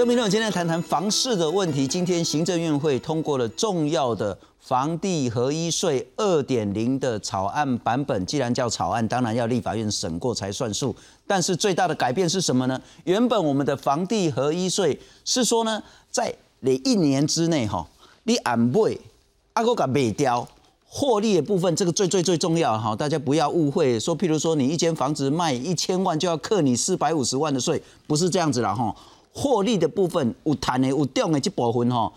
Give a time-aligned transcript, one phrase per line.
[0.00, 1.86] 我这民众今天谈谈房市的问题。
[1.86, 8.24] 今天行政院会通过了重要的房地合一税二点零的草案版本。
[8.24, 10.96] 既然叫草案，当然要立法院审过才算数。
[11.26, 12.80] 但是最大的改变是什么呢？
[13.04, 17.86] 原本我们的房地合一税是说呢，在你一年之内哈，
[18.22, 18.96] 你按卖
[19.52, 20.48] 阿哥个卖掉
[20.86, 24.00] 获利的部分，这个最最最重要哈，大家不要误会。
[24.00, 28.96] 说譬如说你一间房子卖一千万，就要克你四百五十万的税，不是这样子了哈。
[29.32, 32.12] 获利的部分有谈的有重的这部分哈，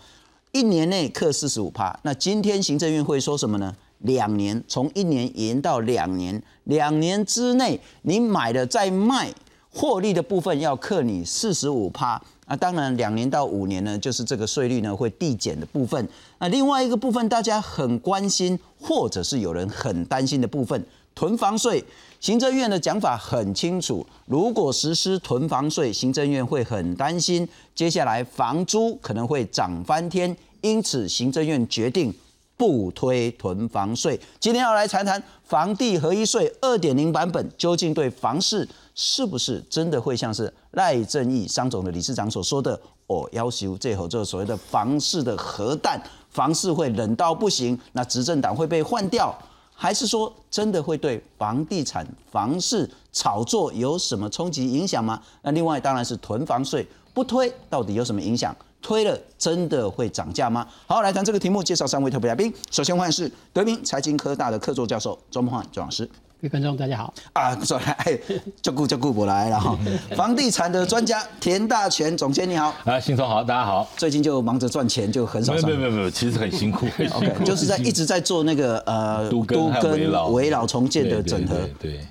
[0.52, 1.98] 一年内克四十五趴。
[2.02, 3.74] 那今天行政院会说什么呢？
[4.00, 9.32] 两年，从一年延到两年，两年之内你买了再卖，
[9.70, 12.20] 获利的部分要克你四十五趴。
[12.46, 16.06] 啊，当然两年到五年呢，就是这个税率呢会递减的部分。
[16.38, 20.84] 那另外一个部分，大家很关心，或者是有人很担心的部分，
[21.14, 21.82] 囤房税。
[22.24, 32.10] 行政院的讲法很清楚，如果实施囤房税，行政院会很担心，接下来房租可能会涨翻天，因此行政院决定
[32.56, 34.18] 不推囤房税。
[34.40, 49.38] 今天要来谈谈房地合一税二点零版本，究竟对房市是不是真的会像是赖正义商总的理事长所说的，哦，要求最后就是所谓的房市的核弹，房市会冷到不行，那执政党会被换掉。
[49.74, 55.20] 还是说真的会对房地产、房市炒作有什么冲击影响吗？
[55.42, 58.54] 那另外当然是囤房税不推，到底有什么影响？
[58.80, 60.66] 推了真的会涨价吗？
[60.86, 62.52] 好，来谈这个题目，介绍三位特别来宾。
[62.70, 66.08] 首先欢迎是德明财经科大的客座教授周梦焕周老师。
[66.44, 67.56] 各位观众，大家好啊！
[67.64, 68.20] 说来，
[68.60, 69.78] 就顾就顾不来了哈。
[70.14, 73.88] 房地产的专家田大全总监你好啊，新总好，大家好。
[73.96, 75.54] 最近就忙着赚钱，就很少。
[75.54, 76.84] 没有没有没有，其实很辛苦。
[77.16, 79.42] OK，就是在一直在做那个呃都
[79.80, 82.06] 跟围绕重建的整合，对，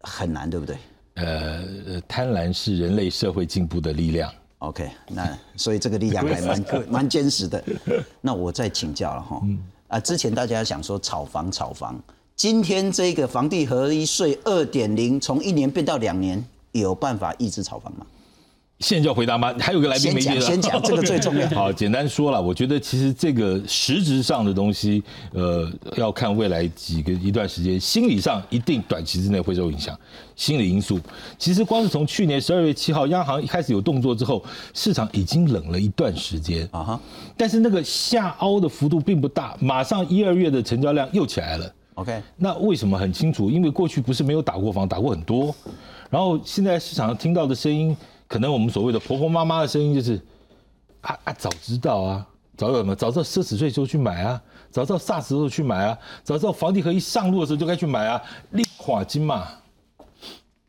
[0.00, 0.76] 很难，对不对？
[1.16, 4.32] 呃，贪婪是人类社会进步的力量。
[4.60, 5.28] OK，那
[5.58, 7.62] 所以这个力量还蛮 蛮坚实的。
[8.22, 9.42] 那我再请教了哈，
[9.88, 12.02] 啊，之前大家想说炒房炒房。
[12.36, 18.04] 今天这个房地合一税二点零，从一年变到两年，有办法抑制炒房吗？
[18.80, 19.54] 现在就要回答吗？
[19.60, 21.48] 还有个来宾没接先讲 这个最重要。
[21.50, 25.00] 好，简单说了，我觉得其实这个实质上的东西，
[25.32, 29.96] 呃，要看未来几个一段时间，心理上一定短期之内会受影响。
[30.34, 30.98] 心理因素，
[31.38, 37.00] 其实光是从去年十二月七号央行一开始有动作之后，市场已经冷了一段时间啊哈。
[37.36, 41.72] 但是那个下凹的幅度并不大，马上一二月的成交量又起来了。
[41.94, 43.48] OK，那为什么很清楚？
[43.48, 45.54] 因为过去不是没有打过房，打过很多，
[46.10, 47.96] 然后现在市场上听到的声音，
[48.26, 50.20] 可能我们所谓的婆婆妈妈的声音就是，
[51.02, 52.96] 啊啊，早知道啊，早知道什么？
[52.96, 59.46] 早知道奢侈税时候去买啊，早知道 SARS 时候去买啊，早知道房地合一上路的时候就该去买啊，立垮金嘛。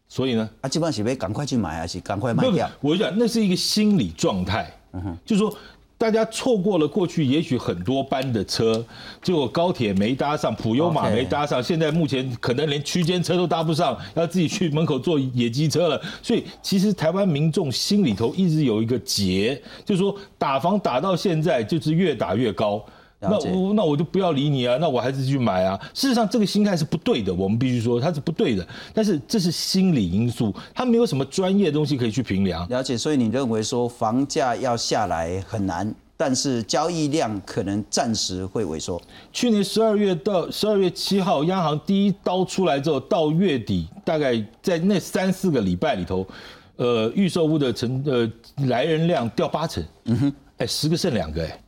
[0.08, 2.69] 所以呢，啊，基本上是要赶快去买，还是赶快卖掉？
[2.81, 5.52] 我讲那是一个心理状态，嗯哼，就是说。
[5.98, 8.86] 大家错过了过去也许很多班的车，
[9.22, 16.02] 结果高铁没搭上，普悠玛没搭上，现在目前可能连区间车都搭不上，要自己去门口坐野鸡车了。
[16.22, 22.86] 所以其实台湾民众心里头一直有一个结，就是说打房打到现在就是越打越高。
[23.30, 25.80] 那我那我就不要理你啊，那我还是去买啊。
[25.94, 28.66] 事实上，这个心态是不对的，我们必须说它是不对的。
[28.94, 32.68] 但是这是心理因素，它没有什么专业的东西可以去评量。
[32.69, 39.02] 了解，所以你认为说房价要下来很难，但是交易量可能暂时会萎缩。
[39.34, 46.25] 去年十二月到十二月七号，央行第一刀出来之后，到月底大概在那三四个礼拜里头，
[46.78, 48.30] 呃，预售屋的成呃
[48.68, 49.84] 来人量掉八成。
[50.06, 51.59] 嗯哼，哎，十个剩两个哎。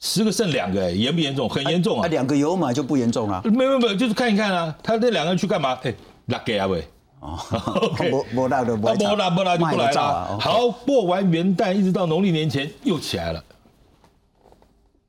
[0.00, 1.48] 十个剩两个，哎，严不严重？
[1.48, 2.08] 很严重啊！
[2.08, 3.40] 两个有买就不严重了。
[3.44, 4.74] 没有没有，就是看一看啊。
[4.82, 5.78] 他那两个人去干嘛？
[5.82, 5.94] 哎，
[6.26, 6.82] 拉给啊喂。
[7.20, 7.38] 哦，
[8.10, 10.38] 不不拉的，不拉不拉就不来了。
[10.40, 13.44] 好，过完元旦一直到农历年前又起来了。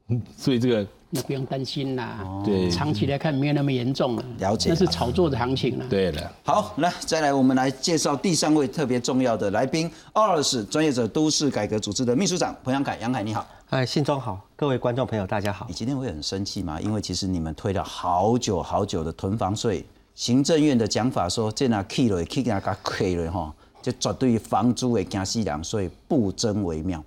[0.09, 0.85] 嗯，所以这个。
[1.13, 4.23] 那不用担心啦，对，长期来看没有那么严重了。
[4.39, 5.85] 了解，那是炒作的行情了。
[5.89, 6.31] 对的。
[6.45, 13.45] 好，来再来，我们来介绍第三位特别重要的来宾，二是专业者都市改革组织的秘书长彭阳凯，杨凯你好。
[13.71, 15.65] 哎，信中好，各位观众朋友大家好。
[15.69, 16.77] 你今天会很生气吗？
[16.81, 27.01] 因为其实你们推了好久好久的囤房税，行政院的讲法说这那 key 了，key 那个 key 了哈，就绝对房租会加西两，所以不争为妙。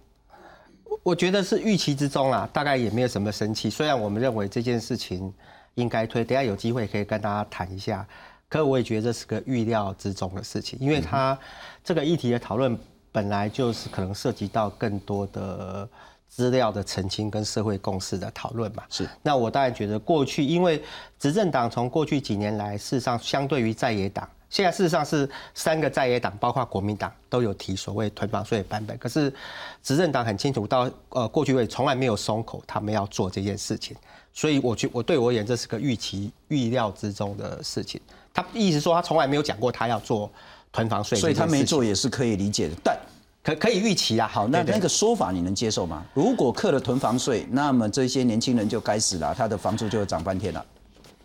[1.03, 3.69] 我觉得是预期之中啦，大概也没有什么生气。
[3.69, 5.31] 虽然我们认为这件事情
[5.75, 8.09] 应该推，等下有机会可以跟大家谈一下。
[8.49, 11.39] 可我也觉得这是个预料之中的事情，因为它
[11.85, 12.75] 这个议题的讨论
[13.13, 15.87] 本来就是可能涉及到更多的
[16.35, 18.83] 资料的澄清跟社会共识的讨论嘛。
[18.91, 19.09] 是。
[19.23, 20.83] 那我当然觉得过去，因为
[21.17, 29.33] 执政党从过去几年来，事实上相对于在野党，现在事实上是三个在野党，包括国民党都有提所谓囤房税的版本，可是
[29.81, 33.97] 执政党很清楚，到呃过去为从来没有松口，他们要做这件事情。
[34.33, 38.01] 所以我觉我对我而言，这是个预期预料之中的事情。
[38.33, 40.29] 他意思说，他从来没有讲过他要做
[40.73, 42.75] 囤房税，所以他没做也是可以理解的。
[42.83, 42.99] 但
[43.45, 44.27] 可可以预期啊。
[44.27, 46.03] 好，那那个说法你能接受吗？
[46.15, 50.65] 如果克了囤房税，那么这些年轻人就该死了，他的房租就会涨半天了。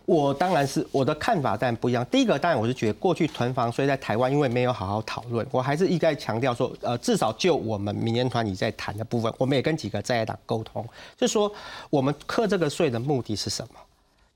[0.06, 2.04] 我当然是我的看法，但不一样。
[2.10, 10.84] 第一个，当然我是觉得过去囤房税在台湾，因为没有好好讨论，我还是一再强调说，呃，至少就我们民间团体在谈的部分，我们也跟几个在野党沟通，
[11.16, 11.50] 就说
[11.90, 13.78] 我们课这个税的目的是什么？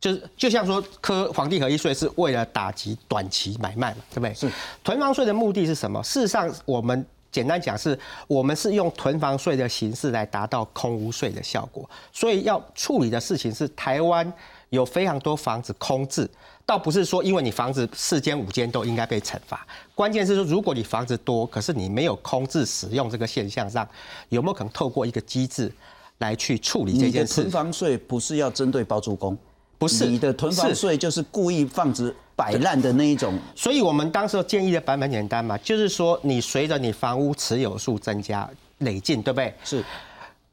[0.00, 4.34] 就是就像说，科房地合一税是为了打击短期买卖嘛，对不对？
[4.34, 4.48] 是。
[4.84, 6.00] 囤房税的目的是什么？
[6.02, 7.04] 事实上，我们
[7.34, 7.98] 简单讲是，
[8.28, 11.90] 我们是用囤房税的形式来达到空屋税的效果。
[12.12, 14.32] 所以要处理的事情是台湾。
[14.70, 16.28] 有非常多房子空置，
[16.66, 19.64] 倒不是说因为你房子四间五间都应该被惩罚，
[19.94, 23.88] 关键是说如果你房子多，可是你没有空置使用这个现象上，
[24.30, 25.72] 有没有可能透过一个机制
[26.18, 27.42] 来去处理这件事？
[27.42, 29.38] 囤房税不是要针对包租公，
[29.84, 33.38] 不是你的囤房税就是故意放置摆烂的那一种。
[33.54, 38.48] 所以我们当时建议的版本简单嘛，就是说你随着你房屋持有数增加
[38.78, 39.54] 累进，对不对？
[39.64, 39.84] 是。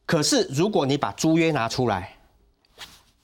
[0.06, 2.14] 可是如果你把租约拿出来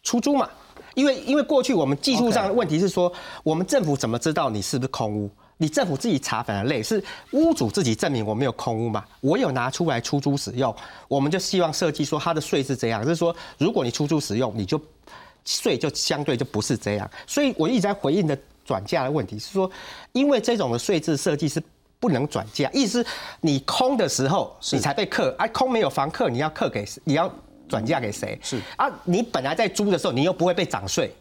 [0.03, 0.49] 出租嘛？
[0.95, 3.11] 因为因为过去我们技术上的问题是说，
[3.43, 5.29] 我们政府怎么知道你是不是空屋？
[5.59, 9.03] 你政府自己查反而累，是屋主自己证明我没有空屋嘛？
[9.21, 10.73] 我有拿出来出租使用，
[11.07, 14.79] 我们就希望设计说它的税是这样，就是说如果你出租使用，你就
[15.47, 17.09] 税就相对就不是这样。
[17.25, 19.67] 所以我一直在回应的转嫁的问题是说，
[20.11, 21.59] 因为这种的税制设计是
[21.99, 23.03] 不能转嫁，意思
[23.41, 27.33] 你空的时候你才被克，而空没有房客，你要克给你要。
[27.69, 28.39] 转嫁给谁？
[28.41, 31.13] 是啊，你本来在租的时候，你又不会被涨税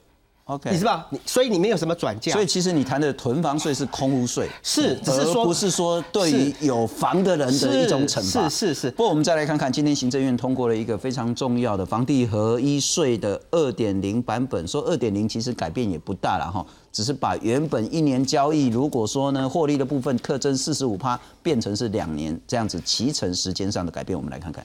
[0.47, 1.07] ，OK，你知道？
[1.11, 2.33] 你所以你没有什么转嫁。
[2.33, 8.49] 所以其实你谈的囤房税是空屋税，是，只是说不是说对于有房的人的一种惩罚。
[8.49, 8.91] 是是是。
[8.93, 24.65] 不过我们再来看看，今天行政院通过了一个非常重要的房地合一税的二点零版本，说二点零其实改变也不大了哈，只是把原本一年交易如果说呢获利的部分课征四十五趴，变成是两年这样子，提成时间上的改变，我们来看看。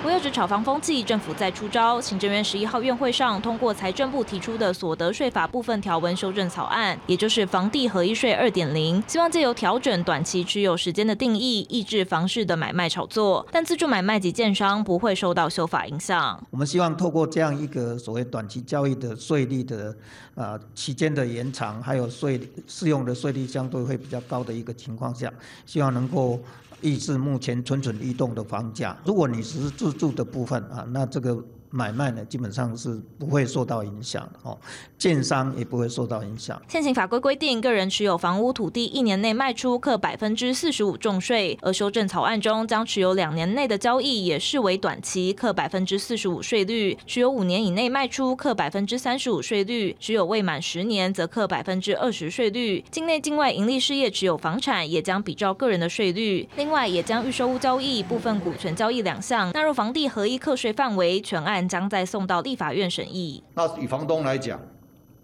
[0.00, 2.00] 不要只炒房风气，政府在出招。
[2.00, 16.40] 行政院十一号院会上通过财政部提出的所得税法部分条文修正草案，也就是房地合一税二点零，希望借由调整短期持有时间的定义，抑制房市的买卖炒作，但自助买卖及建商不会受到修法影响。
[16.50, 19.94] 我们希望透过这样一个所谓短期交易的税率的
[20.36, 25.30] 啊期间的延长，还有税适用的税率相对会比较高的一个情况下，
[25.66, 26.40] 希望能够。
[26.80, 28.96] 抑制目前蠢蠢欲动的房价。
[29.04, 31.44] 如果你只是自住的部分啊，那这个。
[31.70, 34.56] 买卖呢，基本上是不会受到影响的哦，
[34.96, 36.60] 建商也不会受到影响。
[36.68, 41.58] 现行法规规定，个人持有房屋土地一年内卖出，课百分之四十五重税。
[41.62, 52.82] 而修正草案中，将持有两年内的交易也视为短期，课百分之四十五税率；持有五年以内卖出，课百分之三十五税率；持有未满十年，则课百分之二十税率。
[52.90, 56.48] 境内境外盈利事业持有房产，也将比照个人的税率。
[56.56, 61.57] 另外，也将预售屋交易、部分股权交易两项纳入房地合一课税范围，全案。
[61.66, 63.42] 将再送到立法院审议。
[63.54, 64.60] 那以房东来讲，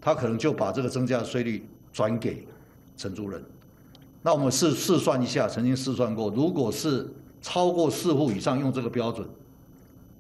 [0.01, 2.49] 他可能就把这个增加的税率转给
[2.97, 3.45] 承租人。
[4.23, 7.13] 那我们试试算一下，曾经试算过，如果是
[7.43, 9.29] 超过四户以上用这个标准，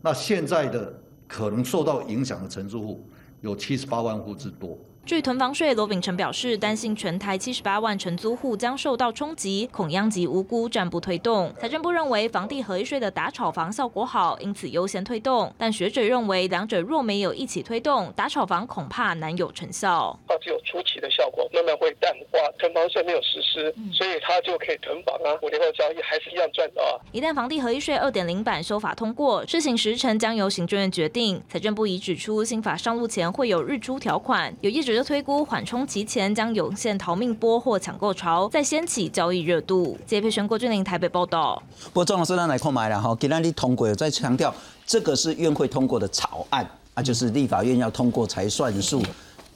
[0.02, 0.92] 那现在的
[1.26, 3.06] 可能受到影响的承租户
[3.40, 4.78] 有七十八万户之多。
[5.06, 11.52] 据囤房税，罗秉成表示，担心全台七十八万承租户将受到冲击，恐殃及无辜，暂不推动。
[11.61, 15.52] 财政部认为，房地合一税的打炒房效果好，因此优先推动。
[15.58, 20.18] 但学者认为，两者若没有一起推动，打炒房恐怕难有成效。
[20.26, 22.38] 它只有初期的效果，慢慢会淡化。
[22.58, 26.96] 囤房税没有实施，所以它就可以囤房啊，五年后交易还是一样赚的啊。
[27.12, 31.42] 一旦房地合一税二点零版修法通过，施行时程将由行政院决定。
[31.46, 34.93] 财政部已指出，新法上路前会有日出条款，有业者。
[35.02, 39.98] 推估缓冲期前将涌现逃命波或抢购潮，再掀起交易热度。
[40.06, 41.60] 接配全郭俊林台北报道。
[41.84, 44.54] 不过庄老师，咱来看买了哈，给那里通过，再强调
[44.86, 49.02] 这个是院会通过的草案啊，就是立法院要通过才算数。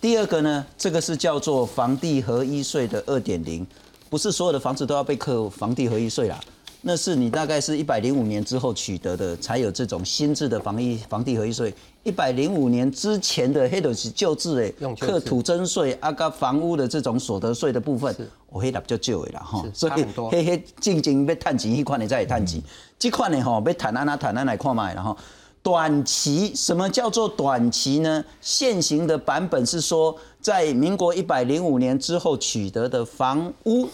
[0.00, 3.66] 第二个呢，这个是叫做房地合一税的二点零，
[4.08, 6.40] 不是所有的房子都要被课房地合一税啦。
[6.88, 11.72] 那是你大概是一百零五年之后取得的，才有这种新制的房一房地合一税。
[12.02, 18.16] 一百零五年之前的黑都是旧制诶，课土增税啊，个房屋的这种所得税的部分，
[18.48, 19.62] 我黑的比较旧诶啦哈。
[19.74, 22.58] 所以黑黑静静要探钱，一款你再探钱，
[22.98, 25.14] 这款呢哈要谈安那谈安来看卖然后。
[25.60, 28.24] 短期什么叫做短期呢？
[28.40, 33.86] 现行的版本是说，在民国一百零五年之后取得的房屋，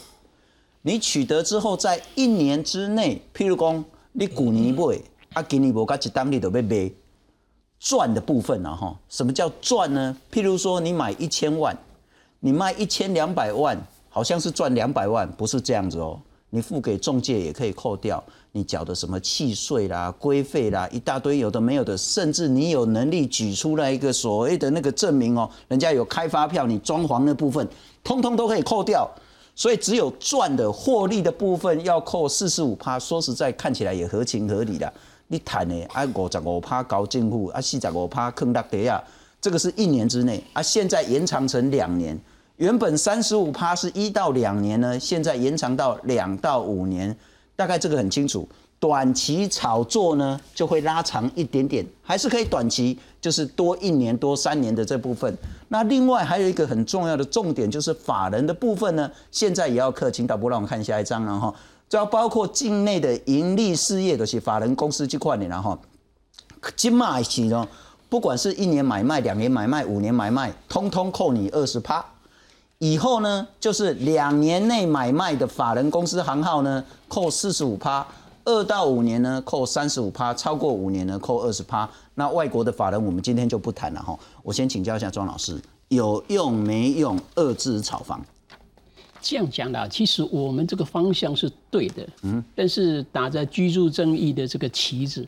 [0.87, 5.01] 你取得之后，在一年之内，譬如讲你古年买，
[5.33, 6.93] 啊，今年无甲一单你都要卖，
[7.81, 10.15] 赚的部分啊哈，什么叫赚呢？
[10.31, 11.75] 譬如说你买一千万，
[12.39, 16.21] 你卖一千两百万，好像是赚两百万，不是这样子哦。
[16.51, 18.23] 你付给中介也可以扣掉
[18.53, 27.67] 你缴的什么契税啦、规费啦，一大堆有的没有的，甚至你有能力举出来一个所谓的那个证明哦，人家有开发票，你装潢那部分，
[28.05, 29.11] 通通都可以扣掉。
[29.55, 34.93] 所以只有赚的获利的部分要扣四十五趴，说实在看起来也合情合理的。
[35.29, 39.03] 你谈的啊五十五趴高进户啊四十五趴坑大跌啊，
[39.41, 42.19] 这个是一年之内啊，现在延长成两年。
[42.57, 47.17] 原本三十五趴是一到两年呢，现在延长到两到五年，
[47.57, 48.49] 大概这个很清楚。
[48.85, 55.35] 短期炒作呢就会拉长一点点，还是可以短期就是多一年多三年的这部分。
[55.69, 61.55] 那另外还有一个很重要的重点就是法人的部分呢，现在也要克请导播让我们看下一张，然后
[61.89, 65.79] 这要包括境内的盈利事业的是法人公司这块的，然后
[66.77, 67.67] 金马起呢，
[68.11, 72.05] 不管是一年买卖、两年买卖、五年买卖，通通扣你二十趴。
[72.79, 78.07] 以后呢，就是两年内买卖的法人公司行号呢，扣四十五趴；
[78.45, 81.89] 二到五年呢，扣三十五趴；超过五年呢，扣二十趴。
[82.15, 84.19] 那外国的法人，我们今天就不谈了哈。
[84.43, 88.25] 我先请教一下庄老师，有用没用二字炒房？
[89.21, 95.27] 这样讲的，其实我们这个方向是对的，嗯，但是打着居住正义的这个旗子，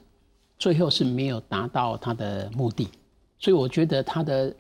[0.59, 2.89] 最后是没有达到它的目的。
[3.39, 4.55] 所以我觉得它的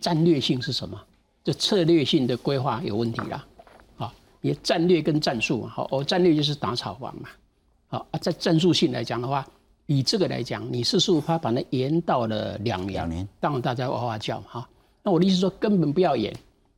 [0.00, 1.00] 战略性是什么？
[1.42, 3.46] 就策略性的规划有问题啦，
[3.96, 4.12] 好，
[4.42, 7.28] 你战略跟战术好，我战略就是打炒房嘛，
[7.90, 9.46] 好啊，在战术性来讲的话，
[9.86, 14.66] 以这个来讲，你四十五趴把它延到了两年，两年，当然大家哇哇叫哈，
[15.02, 16.32] 那我的意思说根本不要延，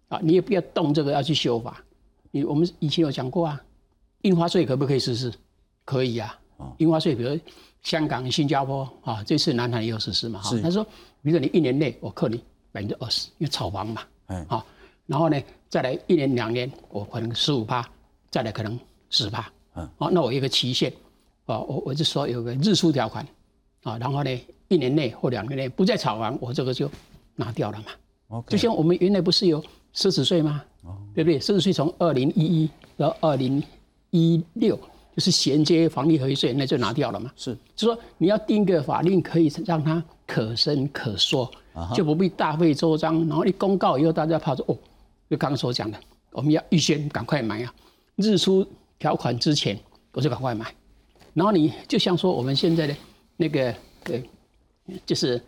[0.09, 1.85] 啊，你也不要动这个要去修法，
[2.31, 3.63] 你我们以前有讲过啊，
[4.23, 5.33] 印花税可不可以实施？
[5.85, 6.39] 可以啊，
[6.79, 7.39] 印花税比如
[7.83, 10.83] 香港、新加坡啊，这次南韩也有实施嘛，哈，他说，
[11.23, 12.43] 比如说你一年内我扣你
[12.73, 14.03] 百分之二十，因为炒房嘛。
[14.29, 14.65] 嗯好，
[15.05, 15.39] 然后呢，
[15.69, 17.87] 再来一年两年，我可能十五趴，
[18.31, 18.79] 再来可能
[19.11, 20.93] 十趴，嗯，好，那我一个期限，
[21.47, 23.27] 啊，我我就说有个日出条款，
[23.83, 26.91] 啊，然后呢，一年内或两年内不再炒完，我这个就
[27.37, 27.87] 拿掉了嘛。
[28.29, 29.61] OK，就像我们原来不是有
[29.95, 30.63] 奢侈税吗？
[30.83, 31.39] 哦，对不对？
[31.41, 33.63] 奢侈税从二零一一到二零
[34.11, 34.77] 一六，
[35.17, 37.31] 就是衔接房地合一税，那就拿掉了嘛。
[37.37, 41.51] 是，就说你要定个法令，可以让它可伸可缩。
[41.95, 44.77] 就不必大费周章，然后一公告以后，大家怕说哦，
[45.31, 45.99] 就刚刚所讲的，
[46.33, 47.75] 我们要预先赶快买啊，
[48.17, 48.63] 日出
[49.03, 49.77] 条款之前
[50.13, 50.73] 我就赶快买，
[51.35, 52.95] 然后你就像说我们现在的
[53.37, 54.23] 那个呃，
[55.05, 55.43] 就是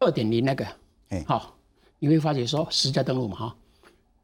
[0.00, 0.66] 二点零那个，
[1.10, 1.56] 哎，好，
[2.00, 3.56] 你会发觉说实价登录嘛哈，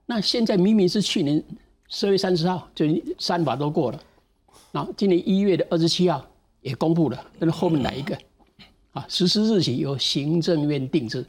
[0.07, 1.41] 那现在明明是去年
[1.87, 2.85] 十月三十号就
[3.17, 4.03] 三法都过了，
[4.73, 6.27] 然后今年一月的二十七号
[6.63, 8.19] 也公布了，但是后面哪一个？
[8.91, 11.25] 啊，实施日期由行政院定制，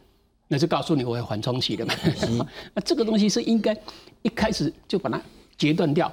[0.48, 1.94] 那就告诉你我要缓冲期的嘛。
[2.74, 3.78] 那这个东西是应该
[4.24, 5.22] 一开始就把它
[5.58, 6.12] 截断掉，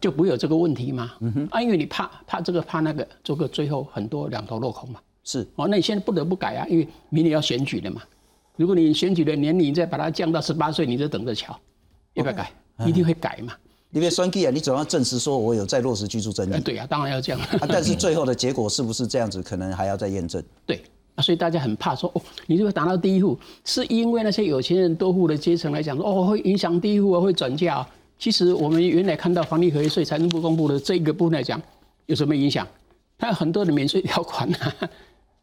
[0.00, 1.12] 就不会有这个问题嘛。
[1.50, 5.00] 啊，因为你怕怕这个怕那个，做个最后很多两头落空嘛。
[5.24, 8.02] 是哦，那你现在不得不改啊，因为明年要选举了嘛。
[8.56, 11.56] 如果你选举的年龄再把它降到十八岁，你就等着瞧，
[12.14, 12.50] 要不要改？
[12.84, 13.52] 一定会改嘛。
[13.92, 16.60] 因为双 K 啊，你总要证实说我有在落实居住正义。
[16.60, 17.40] 对啊，当然要这样。
[17.40, 20.42] 啊，但是最后的结果是不是这样子，可能还要再验证。
[20.66, 20.82] 对，
[21.14, 27.86] 啊，所以大家很怕说哦，你如果打到第一户，是因为那些有钱人多户的阶层来讲说哦，会影响第一户啊，会转嫁。
[28.22, 31.60] 其实我们原来看到房地合一税财政部公布的这个部分来讲，
[32.06, 32.64] 有什么影响？
[33.18, 34.74] 它有很多的免税条款啊，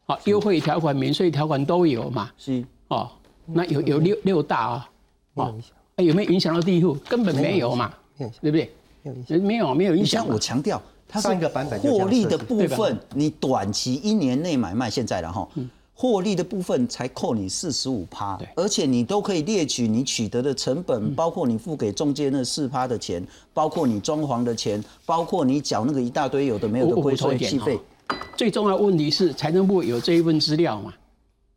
[0.06, 2.30] 好， 优惠条款、免税条款都有嘛。
[2.38, 3.10] 是哦，
[3.44, 4.90] 那有有六六大啊，
[5.34, 5.54] 哦，
[5.98, 6.94] 有没有影响到第一户？
[7.06, 7.92] 根本没有嘛。
[8.40, 8.70] 对不对？
[9.40, 10.26] 没有没有影响。
[10.26, 11.28] 我强调，它是
[11.80, 15.46] 获利的部分，你短期一年内买卖，现在然后
[16.00, 27.78] 获利的部分才扣你四十五趴，而且你都可以列举你取得的成本，包括你付给中介那四趴的钱，包括你装潢的钱，包括你缴那个一大堆有的没有的规税契费。
[28.34, 30.94] 最重要问题是财政部有这一份资料嘛？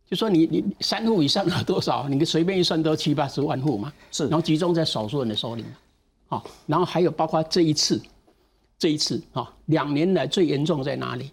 [0.10, 2.10] 就说你你三户以上有多少？
[2.10, 3.94] 你随便一算都七八十万户嘛？
[4.12, 5.64] 是，然后集中在少数人的手里。
[6.28, 8.02] 好，然后还有包括这一次，
[8.78, 11.32] 这一次啊，两年来最严重在哪里？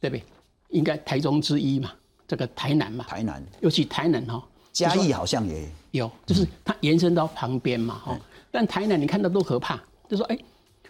[0.00, 0.24] 对不对？
[0.70, 1.92] 应该台中之一嘛，
[2.28, 3.04] 这个台南嘛。
[3.08, 4.40] 台南，尤其台南哈，
[4.72, 8.20] 嘉义好像也有，就是它延伸到旁边嘛哈。
[8.50, 10.38] 但台南你看到多可怕，就说哎，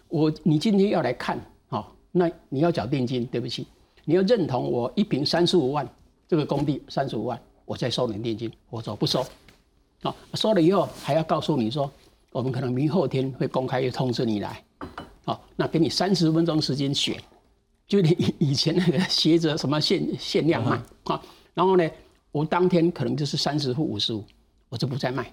[0.07, 3.65] 我你今天要来看，好，那你要缴定金，对不起，
[4.05, 5.87] 你要认同我一平三十五万，
[6.27, 9.25] 这个工地三十五万，我再收你定金，我说不收，
[10.03, 11.91] 啊，收了以后还要告诉你说，
[12.31, 14.63] 我们可能明后天会公开通知你来，
[15.25, 17.21] 好，那给你三十分钟时间选，
[17.89, 21.19] 就你以前那个鞋子什么限限量卖啊，
[21.55, 21.89] 然后呢，
[22.31, 24.23] 我当天可能就是三十或五十五，
[24.69, 25.29] 我就不再卖，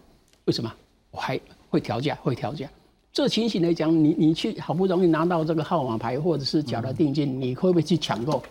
[0.46, 0.72] 为什么？
[1.10, 2.66] 我还会调价，会调价。
[3.12, 8.42] 这情形来讲，你你去好不容易拿到这个号码牌，或者是缴了定金，你会不会去抢购？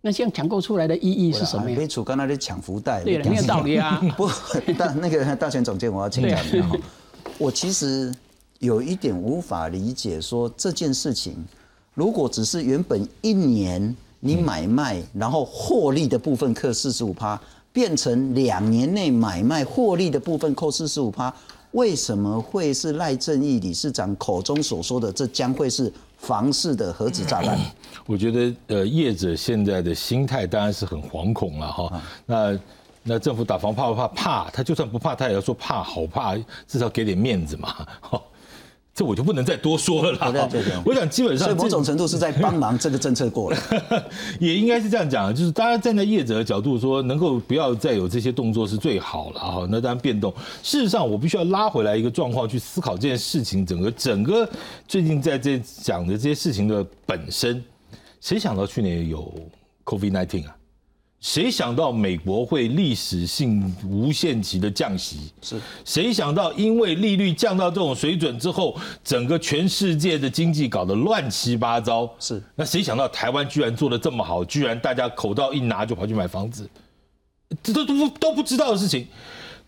[0.00, 1.76] 那这样抢购出来的意义是什么呀？
[1.78, 4.00] 没楚刚那里抢福袋，对了，没有道理啊。
[4.16, 4.28] 不，
[4.74, 6.76] 大那个大权总监，我要请教你哈。
[7.38, 8.12] 我其实
[8.58, 11.36] 有一点无法理解，说这件事情，
[12.00, 17.38] 如果只是原本一年你买卖然后获利的部分扣四十五趴，
[17.74, 21.30] 变成两年内买卖获利的部分扣四十五趴。
[21.72, 25.12] 为什么会是赖正义理事长口中所说的？
[25.12, 27.58] 这将会是房市的核子炸弹？
[28.08, 32.02] 我觉得，呃，业者现在的心态当然是很惶恐了哈。
[32.24, 32.58] 那
[33.02, 34.08] 那政府打房怕不怕？
[34.08, 36.34] 怕，他就算不怕，他也要说怕，好怕，
[36.66, 37.86] 至少给点面子嘛。
[38.92, 40.48] 这我就不能再多说了啦。
[40.84, 43.58] 我想基本上，某种程度是在帮忙这个政策过了，
[44.40, 49.66] 也应该是这样讲，就是大家站在业者的角度说，能够不要再有这些动作是最好了哈。
[49.70, 50.32] 那当然变动，
[50.62, 54.48] 事实上我必须要拉回来一个状况去思考这件事情，整个整个
[54.86, 57.62] 最近在这讲的这些事情的本身，
[58.20, 59.32] 谁想到去年有
[59.84, 60.56] COVID-19 啊？
[61.20, 65.30] 谁想到美国会历史性无限期的降息？
[65.42, 68.74] 是谁想到因为利率降到这种水准之后，
[69.04, 72.10] 整个全世界的经济搞得乱七八糟？
[72.18, 74.42] 是那谁想到台湾居然做的这么好？
[74.46, 76.66] 居然大家口罩一拿就跑去买房子，
[77.62, 79.06] 这都都都不知道的事情。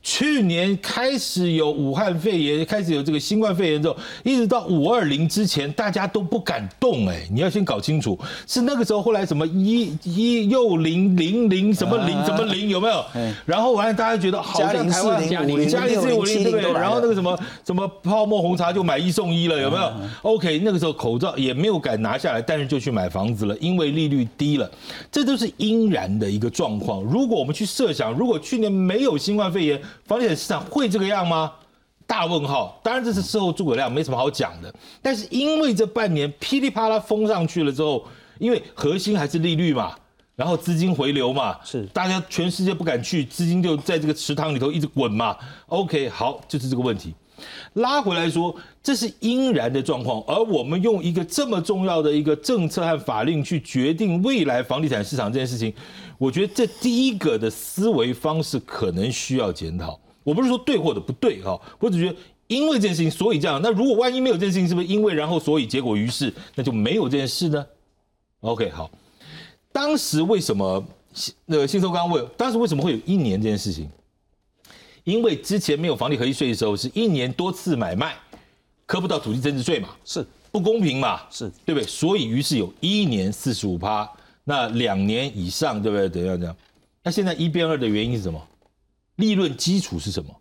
[0.03, 7.07] 去年开始有武汉肺炎，开始有这个新冠肺炎之后，一直到五二零之前，大家都不敢动。
[7.07, 13.05] 哎，你要先搞清楚，是那个时候，后来什么一一又零零零什么零什么零有没有？
[13.47, 16.73] 然后完了，大家觉得好像台湾加零加零四五零对不对？
[16.73, 24.69] 然后那个什么什么泡沫红茶就买一送一了，有没有？OK，那个时候口罩也没有敢拿下来，但是就去买房子了，因为利率低了。
[25.13, 27.03] 这都是因然的一个状况。
[27.03, 31.53] 如果我们去设想，如果去年没有新冠肺炎，房地产市场会这个样吗？
[32.07, 32.79] 大问号。
[32.83, 34.75] 当然这是事后诸葛亮，没什么好讲的。
[35.01, 38.05] 但是因为这半年噼里啪啦封上去了之后，
[38.39, 39.95] 因为核心还是利率嘛，
[40.37, 45.37] 然后资金回流嘛，是大家全世界不敢去，资金就在这个池塘里头一直滚嘛。
[45.69, 47.15] OK，好，就是这个问题。
[47.75, 55.73] 拉回来说，这是应然的状况，而我们用一个这么重要的一个政策和法令去决定未来房地产市场这件事情。
[56.23, 59.99] 我觉得这第一个的思维方式可能需要检讨。
[60.23, 63.61] 我不是说对或者不对哈，我只觉得因为这件事情所以这样。
[63.61, 67.67] 那如果万一没有这件事情，是不是因为然后所以结果于是那就没有这件事呢
[68.43, 68.89] ？OK，好。
[69.73, 70.87] 当时为什么
[71.45, 73.91] 那个新收刚问，当时为什么会有一年这件事情？
[75.03, 78.15] 因为之前没有房地合一税的时候，是一年多次买卖，
[78.87, 81.85] 磕不到土地增值税嘛，是不公平嘛，是对不对？
[81.85, 84.09] 所以于是有一年四十五趴。
[84.45, 86.09] 那两年以上，对不对？
[86.09, 86.57] 等一下，这样。
[87.03, 88.41] 那现在一变二的原因是什么？
[89.17, 90.35] 利润基础是什么？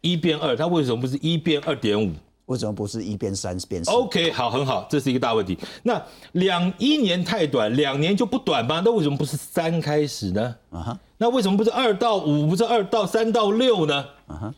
[0.00, 2.12] 一变二，它为什么不是一变二点五？
[2.46, 5.56] 为什么不是一变三变四？OK，好，很好，这是一个大问题。
[5.84, 8.82] 那两一年太短，两年就不短吗？
[8.84, 10.56] 那为什么不是三开始呢？
[10.70, 11.00] 啊哈。
[11.18, 14.04] 那为什么不是二到五，不是二到三到六呢？
[14.26, 14.54] 啊哈。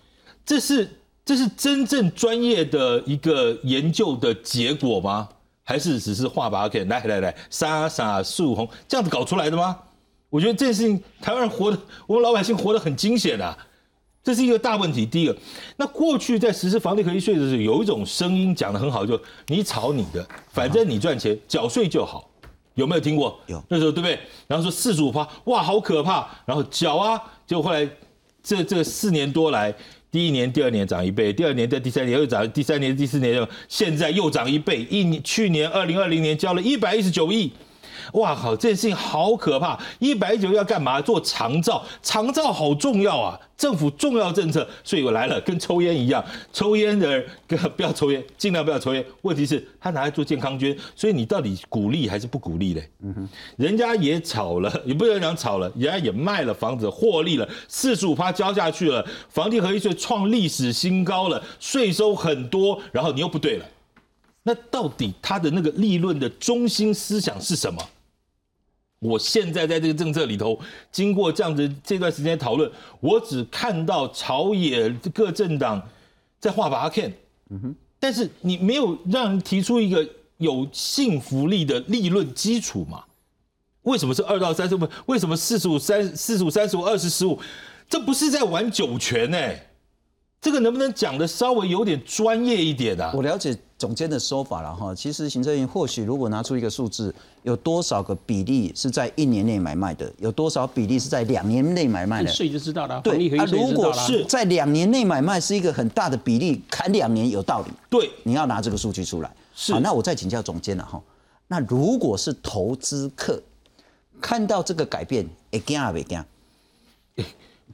[0.47, 0.89] 这是
[1.25, 5.29] 这是真正专业的一个研究的结果吗？
[5.65, 9.79] 还是只是画把给来来来，杀杀树红这样子搞出来的吗？
[10.29, 13.57] 我觉得这件事情，台湾人活的，我们老百姓活得很惊险啊，
[14.25, 15.05] 这是一个大问题。
[15.05, 15.37] 第一个，
[15.77, 22.29] 那过去在实施房地合一税的时候，有一种声音讲的很好，就你炒你的，反正你赚钱，缴税就好，
[22.75, 23.39] 有没有听过？
[23.47, 24.19] 有，那时候对不对？
[24.47, 27.89] 然后说四十五趴，哇，好可怕，然后缴啊，结果后来
[28.43, 29.75] 这这四年多来。
[30.13, 34.87] 第一年、第二年涨一倍，第二年、在第三年又涨，第三年、第四年又现在又涨一倍。
[34.91, 37.51] 一年去年二零二零年交了一百一十九亿。
[38.13, 38.57] 哇靠！
[38.57, 41.01] 这件事情好可怕，一百九要干嘛？
[41.01, 44.67] 做长照，长照好重要啊，政府重要政策。
[44.85, 47.27] 所以我来了，跟抽烟一样，抽烟的人
[47.77, 49.05] 不要抽烟，尽量不要抽烟。
[49.23, 52.89] 问题是，他拿来做健康捐，所以你到底鼓励还是不鼓励嘞？
[53.03, 63.65] 嗯哼，人家也炒了，也不能讲炒了，人家也卖了房子，获利了，四十五趴交下去了，房地合一税创历史新高了，税收很多，然后你又不对了。
[64.43, 67.83] 那到底他的那个立论的中心思想是什么？
[68.99, 70.59] 我现在在这个政策里头，
[70.93, 75.83] 经过这样子这段时间讨论，我只看到朝野各政党
[76.39, 77.13] 在画把 K，
[77.51, 83.03] 嗯哼，但是你没有让人提出一个有信服力的立论基础嘛？
[83.83, 84.89] 为什么是二到三十五？
[85.07, 87.37] 为什么四十五、三四十五、三十五、二十、十五？
[87.89, 89.37] 这不是在玩酒泉呢？
[90.41, 93.13] 这个能不能讲的稍微有点专业一点啊？
[93.15, 94.95] 我了解总监的说法了哈。
[94.95, 102.31] 其实行政院或许如果拿出一个数字，有多少个比例是在一年内买卖的，有多少比例是在两年内买卖的？
[102.31, 103.01] 税就知道了。
[103.01, 107.73] 对，啊，如果是在两年内买卖是一个很大的比例，砍两年有道理。
[107.91, 109.29] 对，你要拿这个数据出来。
[109.53, 109.77] 是。
[109.81, 111.03] 那我再请教总监了哈。
[111.49, 113.43] 那如果是投资客
[114.21, 115.91] 看到这个改变，会惊啊？
[115.91, 116.25] 会惊？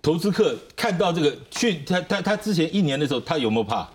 [0.01, 3.87] 投资客看到这个，去他他他之前一年的时候，他有没有怕？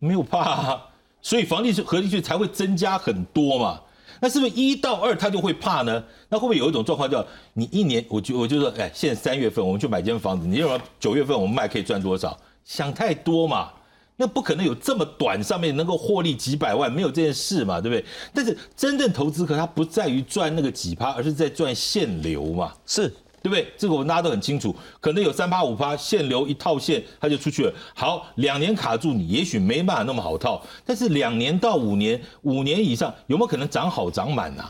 [0.00, 0.78] 没有怕，
[1.26, 3.80] 所以房地产合地税才会增加很多嘛。
[4.20, 6.00] 那是不是一到二他就会怕呢？
[6.28, 12.38] 那会不会有一种状况叫你一年，我就我就说，哎，现在三月份我们去买间房子，你认为九月份我们卖可以赚多少？
[12.64, 13.72] 想太多嘛，
[14.14, 18.04] 那不可能有这么短上面能够获利几百万，没有这件事嘛，对不对？
[18.32, 23.12] 但是真正投资客他不在于赚那个几趴，而是在赚现流嘛，是。
[23.46, 23.72] 对不对？
[23.78, 27.72] 这个我们大家都很清楚，可能有三趴五趴限流一套现，它就出去了。
[27.94, 34.64] 好，两年卡住你，也许没办法那么好套，但是两年到五年，五年以上有没有可能涨好涨满呢？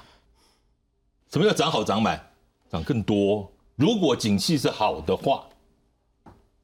[1.32, 2.22] 什么叫涨好涨满？
[2.70, 3.50] 涨更多。
[3.76, 5.46] 如果景气是好的话，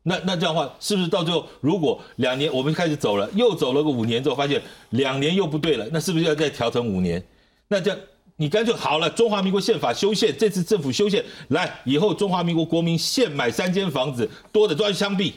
[0.02, 7.24] 那那这样的话，是不是到最后，如果两年我们开始走了，又走了个五年之后，发现两年又不对了，那是不是要再调成五年？
[7.68, 7.98] 那这样。
[8.36, 15.32] 你干脆好了，中华民国宪法修宪，这次政府修宪来以后，中华民国国民现买三间房子，多的都要枪毙，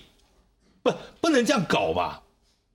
[0.82, 2.24] 不不能这样搞吧？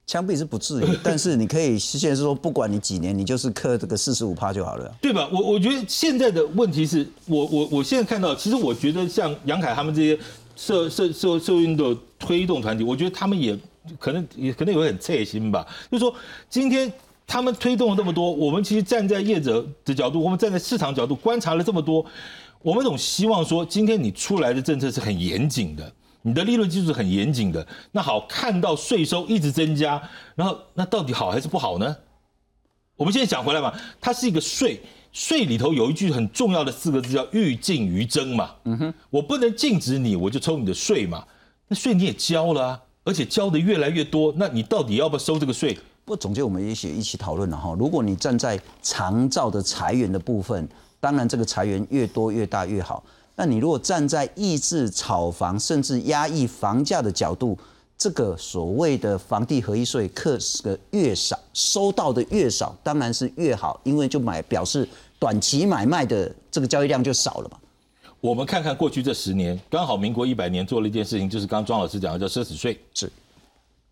[0.07, 5.29] 枪毙是不至于，但是你可以现在是说，不管你几年，你就是克这个四十五趴就好了，对吧？
[5.33, 10.19] 我我觉得现在的问题是我我我现在看到，其实我觉得像杨凯他们这些
[10.55, 13.59] 社社社社运的推动团体，我觉得他们也
[13.99, 16.15] 可能也可能有点切心吧，就是说
[16.49, 16.93] 今天。
[17.31, 22.05] 他们推动了这么多，我们其实站在业者的角度，我们站在市场角度观察了这么多，
[22.61, 27.65] 我们总希望说，今天你出来的政策是很严谨的，你的利润基础很严谨的。
[27.93, 30.03] 那好，看到税收一直增加，
[30.35, 31.97] 然后那到底好还是不好呢？
[32.97, 34.81] 我们现在讲回来嘛，它是一个税，
[35.13, 38.51] 税里头有一句很重要的四个字叫欲禁于征嘛。
[38.65, 41.25] 嗯哼，我不能禁止你，我就抽你的税嘛。
[41.69, 45.79] 那税你也交了，而且交的越来越多，那你到底要不要收这个税？
[46.11, 47.73] 不总结，我们也许一起讨论了哈。
[47.79, 50.69] 如果你站在长照的裁员的部分，
[50.99, 53.01] 当然这个裁员越多越大越好。
[53.37, 57.57] 那你如果站在抑制炒房甚至压抑房价的角度，
[57.97, 64.89] 这个所谓的房地合一税课的越少，收到的越少，当然是越好，因为就买表示
[65.21, 67.57] 短期买卖的这个交易量就少了嘛。
[68.21, 73.09] 我们看看过去这十年，刚好民国一百年做了一件事情，就是刚刚庄老师讲的叫奢侈税，是。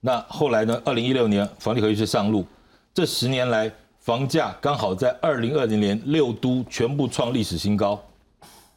[0.00, 0.80] 那后来呢？
[0.84, 2.46] 二零一六年房地合一税上路，
[2.94, 8.00] 这十年来房价刚好在二零二零年六都全部创历史新高。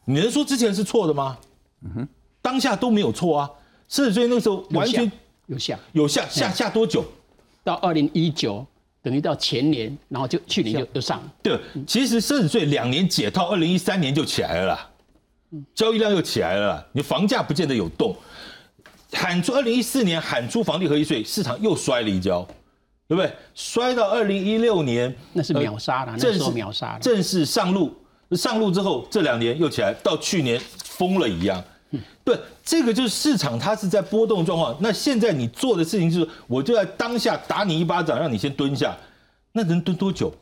[0.05, 1.37] 你能说之前是错的吗？
[1.83, 2.07] 嗯哼，
[2.41, 3.49] 当下都没有错啊。
[3.87, 5.11] 奢侈税那个时候完全
[5.45, 7.05] 有下有下下下多久？
[7.63, 8.65] 到二零一九，
[9.03, 11.21] 等于到前年，然后就去年就就上。
[11.43, 14.89] 对，其实奢侈税两年解套，二零一三年就起来了啦，
[15.75, 16.85] 交易量又起来了啦。
[16.93, 18.15] 你房价不见得有动。
[19.13, 22.45] 喊出二零一四年喊出房地合一税，市场又摔了一跤，
[23.07, 23.31] 对不对？
[23.53, 26.99] 摔到二零一六年，那是秒杀了，那时候秒杀了。
[26.99, 27.93] 正式上路，
[28.31, 31.63] 上路之后这两年又起来，到去年疯了一样。
[32.23, 34.73] 对，这个就是市场它是在波动状况。
[34.79, 38.95] 那现在你做的事情是，我就在当下打你一巴掌，让你先蹲下，
[39.51, 40.33] 那能蹲多久？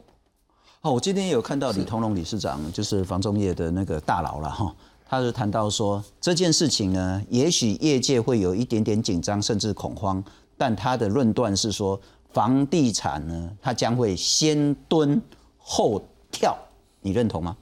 [0.82, 4.76] 好，我今天有看到李同龙理事长，就是房仲业的那个大佬了哈。
[5.10, 10.24] 他就谈到说这件事情呢，也许业界会有一点点紧张甚至恐慌，
[10.56, 12.00] 但他的论断是说，
[12.32, 15.20] 房地产呢，它将会先蹲
[15.58, 16.56] 后跳，
[17.02, 17.58] 你认同吗？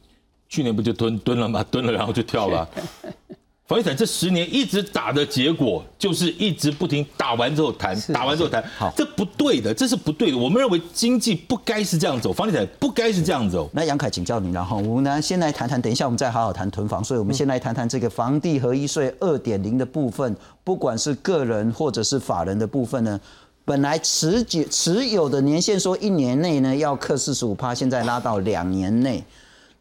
[0.50, 1.64] 去年不就蹲蹲了吗？
[1.72, 2.68] 蹲了然后就跳了。
[3.68, 10.38] 房地产这十年一直打的结果，就是一直不停打完之后谈，打完之后谈，好，这不对的，这是不对的。
[10.38, 13.70] 我们认为经济不该是这样走，房地产不该是这样走。
[13.74, 17.04] 那杨凯请教你，然后我们呢先来谈谈，等一下我们再好好谈囤房。
[17.04, 23.20] 所以我们先来谈谈这个房地合一税二点零的部分，不管是个人或者是法人的部分呢，
[23.66, 29.22] 本来持久持有的年限说一年内呢要克四十五趴，现在拉到两年内。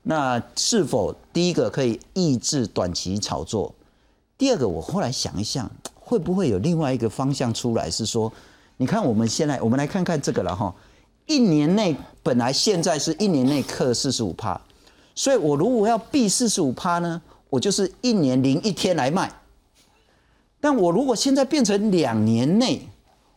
[0.08, 3.72] 那是否第一个可以抑制短期炒作？
[4.38, 7.90] 第二个，我后来想一想，会不会有另外一个方向出来？
[7.90, 8.32] 是说，
[8.76, 10.74] 你看我们现在，我们来看看这个了哈。
[11.26, 14.60] 一年内本来现在是一年内克四十五趴，
[15.14, 17.20] 所以我如果要避四十五趴呢，
[17.50, 19.32] 我就是一年零一天来卖。
[20.60, 22.88] 但我如果现在变成两年内，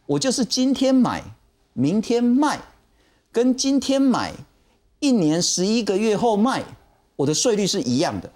[0.05, 1.23] 我就是今天买，
[1.73, 2.59] 明天卖，
[3.31, 4.33] 跟今天买。
[4.99, 6.61] 一年十一个月后卖，
[7.15, 8.29] 我的税率是一样的，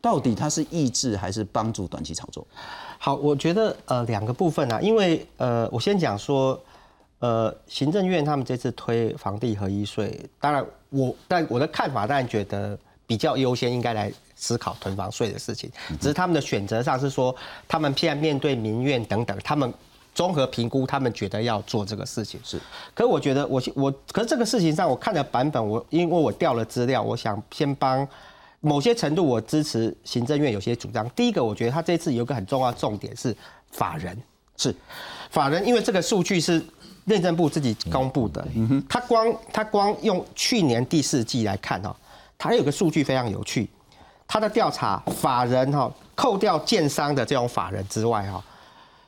[0.00, 2.46] 到底它是抑制还是帮助短期炒作？
[2.98, 6.58] 好，我觉得呃两个部分啊，因为呃我先讲说，
[7.18, 17.34] 呃行政院他们这次推房地合一税，当然我但我的看法当然觉得比较优先应该来思考囤房税的事情，只是他们的选择上是说，
[17.68, 19.72] 他们现在面对民怨等等，他们
[20.14, 22.58] 综合评估，他们觉得要做这个事情是。
[22.94, 28.06] 可我觉得我我可是这个事情上，我看的版本，我因为我调了资料，我想先帮。
[28.60, 31.08] 某些程度我支持行政院有些主张。
[31.10, 33.34] 第一个，我觉得他这次有个很重要重点是
[33.70, 34.16] 法人，
[34.56, 34.74] 是
[35.30, 36.62] 法人，因为这个数据是
[37.04, 38.46] 内政部自己公布的。
[38.88, 41.94] 他光他光用去年第四季来看哦，
[42.36, 43.68] 他有个数据非常有趣，
[44.28, 48.44] 他的调查法人哈，扣掉建商的这种法人之外哈，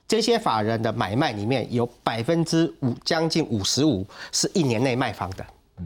[0.09, 5.45] 这些法人的买卖里面有百分之五将近五十五是一年内卖房的。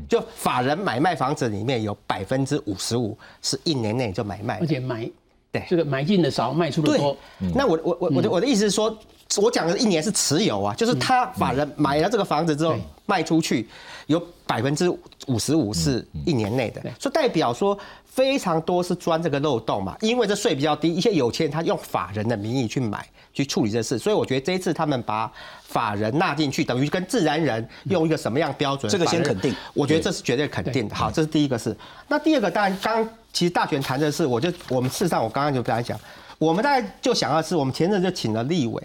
[0.09, 5.11] 就法人买卖房子里面有百分之五十五是一年内就买卖，而且买
[5.53, 5.65] 对。
[5.69, 7.17] 这个买进的少，卖出的多。
[7.55, 8.97] 那我我我我的我的意思是说，
[9.37, 13.69] 我讲的一年是持有啊，就是他法人买了这个房子之后卖出去，
[14.07, 14.89] 有百分之
[15.27, 23.07] 五十五是一年内的，所以代表说非常多是钻这个漏洞嘛，因为这税比较低，一些有钱人他用法人的名义去买。
[23.35, 25.31] 去处理这事，所以我觉得这一次他们把
[25.63, 28.91] 法人纳进去，等于跟自然人用一个什么样标准？
[28.91, 30.95] 这个先肯定，我觉得这是绝对肯定的。
[30.95, 31.77] 好，这是第一个事。
[32.09, 36.01] 那第二个，当然刚其实大权谈的是，我就我们事实上我刚刚就跟他讲，
[36.39, 38.83] 我们大概就想要是，我们前阵就请了立委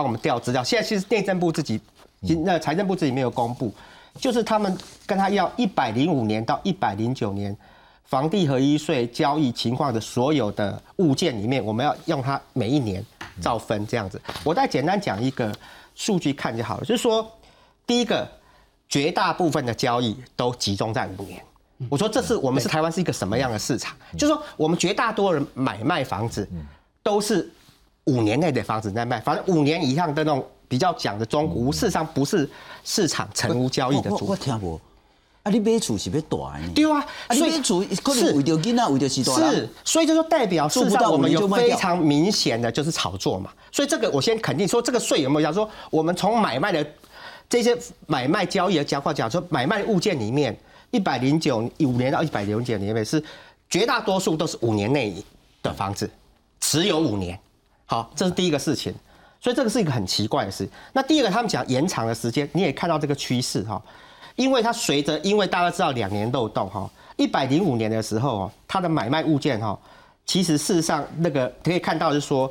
[0.00, 1.78] 帮我们调资料，现在其实内政部自己，
[2.42, 3.70] 那财政部自己没有公布，
[4.18, 7.54] 就是他们跟他要一百零五年到一百零九年
[8.06, 13.04] 房地合一税交易情况的所有的物件里面，我们要用它每一年。
[13.40, 15.54] 照分这样子，我再简单讲一个
[15.94, 16.84] 数据看就好了。
[16.84, 17.26] 就是说，
[17.86, 18.28] 第一个，
[18.86, 21.42] 绝大部分的交易都集中在五年。
[21.88, 23.96] 我说这是我们是台湾是一个什么样的市场？
[24.12, 26.46] 就是说，我们绝大多人买卖房子
[27.02, 27.50] 都是
[28.04, 32.48] 五年内的房子在卖，反正五年以上的那种比较讲的中古，事实上不是
[32.84, 34.26] 市场成屋交易的主。
[34.26, 34.80] 我听过。
[35.42, 36.70] 啊，你买厝是要大呢？
[36.74, 43.50] 对啊，所以厝可能为着囡仔，为着是大是，所以就说代表事实上我们有非常明显的就是炒作嘛。
[43.72, 46.86] 所以这个我先肯定说，这个税有没有讲说，我们从买卖的
[47.48, 47.74] 这些
[48.06, 50.54] 买卖交易的讲话讲说，买卖物件里面
[50.90, 53.22] 一百零九五年到一百零九年面是
[53.70, 55.24] 绝大多数都是五年内
[55.62, 56.10] 的房子，
[56.60, 57.38] 持有五年。
[57.90, 58.94] 好，这是第一个事情。
[59.40, 60.68] 所以这个是一个很奇怪的事。
[60.92, 63.82] 那第二个，他们讲延长的时间，你也看到这个趋势哈。
[64.36, 69.76] 因为它随着，因为大家知道两年漏洞哈，一百零五年的时候哦，它的买卖物件哈，
[70.24, 72.48] 其实事实上那个可以看到是说。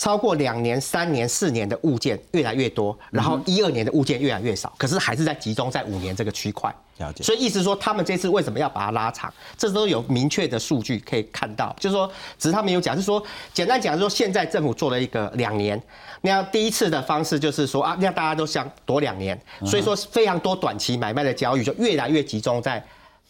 [0.00, 6.74] 超过两年、三年、四年的物件越来越多，然后一二年的物件越来越少，可是还是在集中在五年这个区块。
[6.96, 7.22] 了解。
[7.22, 9.30] 所以意思说，他们这次为什么要把它拉长？
[9.58, 11.76] 这都有明确的数据可以看到。
[11.78, 15.78] 就是说，只是他们有讲，是说简单讲，说现在政府做了一个两年，
[16.22, 22.82] 那第一次的方式就是说啊，那大家都想躲两年，所以说非常多短期买卖的交易就越来越集中在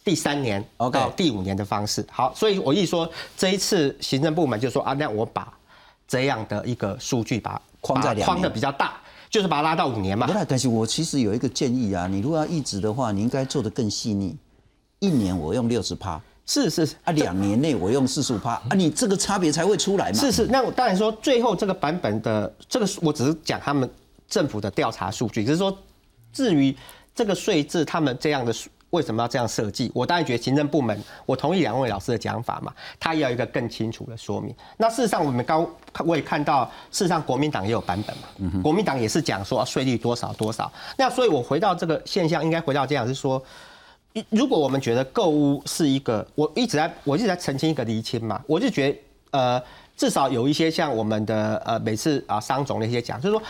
[0.05, 2.05] 第三年到第五年的方式。
[2.09, 5.51] 好，所以我意思说，这一次行政部门就说啊，那我把。
[6.11, 10.27] 这样的一个数据，把框在框的比较大，就是把它拉到五年嘛。
[10.27, 14.35] 不太，但是我其实有一个建议啊，你如果要一直的话，你应该做的更细腻。
[14.99, 20.19] 一年我用六十趴，是是啊，两年内我用四十五趴啊，你这个差别才会出来嘛。
[20.19, 23.89] 是是，那我当然说最后这个版本的这个，我只是讲他们
[24.27, 25.73] 政府的调查数据，只是说
[26.33, 26.75] 至于
[27.15, 28.53] 这个税制，他们这样的。
[28.91, 29.91] 为什么要这样设计？
[29.93, 34.53] 我当然觉得行政部门，我同意两位老师的讲法嘛，他要一个更清楚的说明。
[34.77, 35.67] 那事实上，我们刚
[36.05, 40.71] 我也看到，事实上国民党也有版本嘛，国民党也是讲说税率多少多少。
[40.97, 43.41] 那所以我回到这个现象，应该回到这样是说，
[44.29, 48.99] 如果我们觉得购物是一个，我一直在我一直在澄清一个厘清嘛，我就觉得
[49.31, 49.63] 呃，
[49.95, 53.41] 至少有一些像我们的呃每次啊商总那些讲，就是说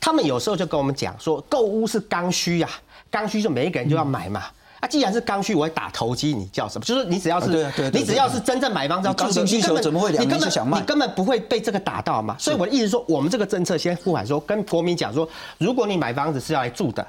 [0.00, 2.68] 他们有时候就跟我们讲说，购物是刚需呀，
[3.08, 4.42] 刚需就每一个人就要买嘛。
[4.80, 6.84] 啊，既然是刚需，我会打投机，你叫什么？
[6.84, 10.80] 就是你只要是，你只要是真正买房子要刚性需求，怎么会两年就想卖？
[10.80, 12.34] 你根本不会被这个打到嘛。
[12.38, 17.06] 所以我的意思说，我们这个政策先呼喊说，跟国民讲说，如果你买房子是要来住的，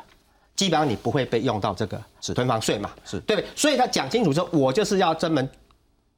[0.56, 2.02] 基本上你不会被用到这个
[2.36, 3.50] 囤房税嘛，是对不对？
[3.56, 5.50] 所以他讲清楚说，我就是要专门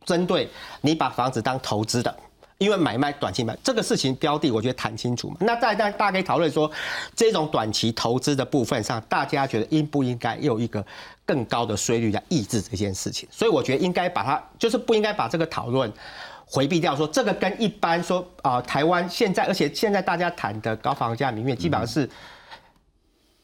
[0.05, 0.49] 针对
[0.81, 2.13] 你把房子当投资的。
[2.57, 5.37] 因为买卖短期买这个事情标的，我觉得谈清楚嘛。
[5.41, 6.71] 那大家可以讨论说，
[7.15, 10.85] 这种短期投资的部分上，大家觉得应不应该有一个
[11.25, 13.27] 更高的税率来抑制这件事情？
[13.31, 15.91] 所以我觉得应该把它，就是不应该把这个讨论
[16.45, 16.95] 回避掉。
[16.95, 22.09] 说这个跟一般说啊，台湾现在，而且现在大家谈的高房价民怨，基本上是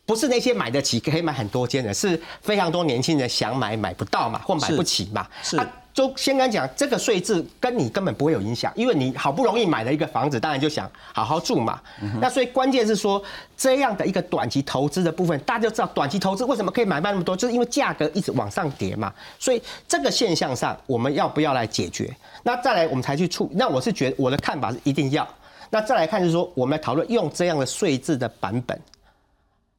[0.06, 5.28] 不是那些买得起可以买很多间的，是非常多年轻人想买买不到嘛，或买不起嘛。
[5.44, 5.68] 是啊，
[6.00, 11.78] 就先跟讲，这个税制跟你根本不会有影响，因为你好不容易买了一个房子，当然就想好好住嘛。
[12.22, 13.22] 那所以关键是说，
[13.58, 19.14] 这样的一个短期投资的部分，大家就知道短期投资为什么可以买卖那么多，就是因为价格一直往上跌嘛。
[19.38, 22.16] 所以这个现象上，我们要不要来解决？
[22.44, 23.52] 那再来我们才去处。
[23.54, 25.28] 那我是觉得我的看法是一定要。
[25.70, 28.80] 那再来看就是说，我们来讨论用这样的税制的版本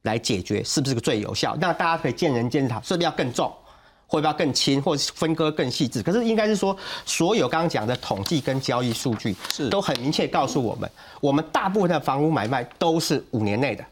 [0.03, 1.57] 来解决，是不是个最有效？
[1.59, 3.51] 那大家可以见仁见智，是不是要更重，
[4.11, 6.03] 会不会要更轻，或者是分割更细致？
[6.03, 13.85] 可是应该是说，所有刚刚讲的统计跟交易数据是都很明确告诉我们，我们大部分的房屋买卖都是五年内的。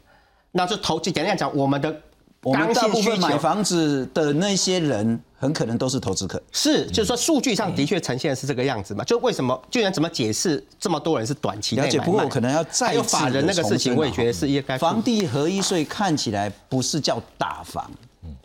[0.52, 1.96] 那这投就简单讲，我们的
[2.42, 6.42] 我们大部分买房子的那些人，很可能都是投资客。
[6.52, 9.02] 是，就是说数据上的确呈现的是这个样子嘛？
[9.04, 17.90] 就为什么，居然怎么解释这么多人是短期内了解，买不过我卖可能要再还有法人那个事情，我也觉得是应该房地合一税看起来不是叫打房，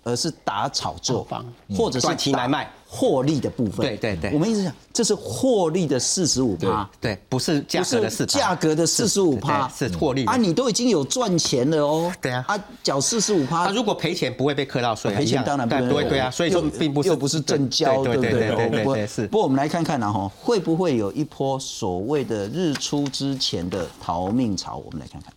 [0.06, 3.86] 而是打炒作打房或者是短期买卖获利的部分。
[3.86, 6.88] 对对对我们一直讲这是获利的四十五趴。
[7.02, 10.38] 对，不是价格的不是是价格的四十五趴，是获利啊！
[10.38, 19.38] 你都已经有赚钱了哦，对啊啊，缴四十五趴他，如果赔钱不会被课到税啊，赔钱当然不会对啊，所以说并不是又不是正交，对对不对对对不对是不。
[19.38, 24.78] 过我们来看看呢，哈，会不会有一波所谓的日出之前的逃命潮？
[24.78, 25.34] 我们来看看。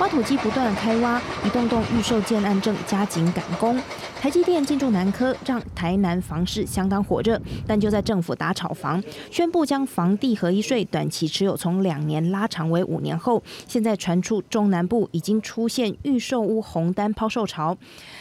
[0.00, 3.80] 挖土机不断开挖，一栋栋预售建案正加紧赶工。
[4.20, 7.40] 台积电进驻南科，让台南房市相当火热。
[7.66, 17.76] 但就在政府打炒房，宣布将房地合一税短期持有从两年拉长为五年后，现在传出中南部已经出现预售屋红单抛售潮。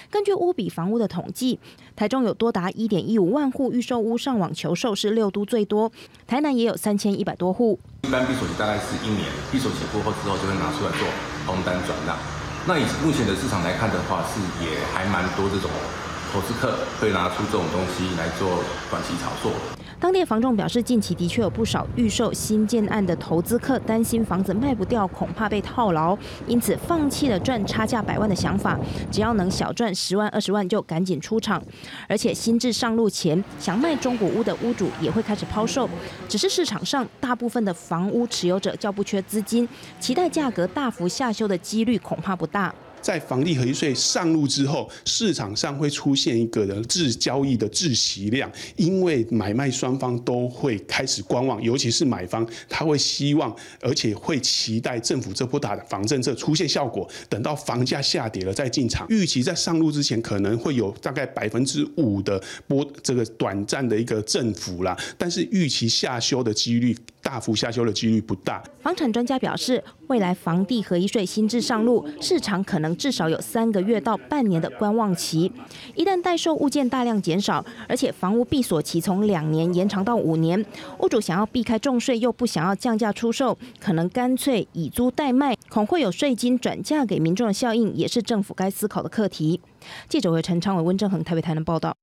[0.09, 1.59] 根据屋比房屋的统计，
[1.95, 5.91] 台中有多达一点一五万户预售屋上网求售，是六都最多。
[6.25, 7.79] 台南也有三千一百多户。
[8.03, 11.07] 一般闭锁期大概是一年，闭锁期过后之后就会拿出来做
[11.45, 12.15] 空单转让。
[12.65, 15.69] 那以目前的市场来看的话，是也还蛮多这种
[16.31, 19.51] 投资客会拿出这种东西来做短期炒作。
[19.99, 28.79] 当地房仲表示，近期的确有不少预售新建案的投资客担心房子卖不掉，恐怕被套牢，因此放弃了赚差价百万的想法，
[29.11, 31.61] 只要能小赚十万二十万就赶紧出场。
[32.07, 35.89] 而且新制上路前，想卖中古屋的屋主也会开始抛售，
[36.29, 39.67] 只是市场上大部分的房屋持有者较不缺资金，
[39.99, 42.73] 期待价格大幅下修的几率恐怕不大。
[43.01, 59.07] 在房地合一税上路之后，市场上会出现一个的滞交易的窒息量，因为买卖双方都会开始观望，尤其是买方，他会希望，而且会期待政府这波打房政策出现效果，等到房价下跌了再进场。
[59.09, 66.95] 预期在上路之前可能会有大概百分之五的波这个短暂的一个振幅啦，但是预期下修的几率
[67.27, 68.63] 大幅下修的几率不大。
[68.79, 75.51] 房产专家表示，未来房地合一税新制上路，市场可能至少有三个月到半年的观望期。
[75.93, 80.65] 一旦待售物件大量减少，而且房屋闭锁期从两年延长到五年，
[80.99, 89.59] 屋主想要避开重税又不想要降价出售，可能干脆以租代卖，恐会有税金转嫁给民众的效应，也是政府该思考的课题。
[90.07, 91.96] 记者为陈昌伟、温正恒台北台南报道。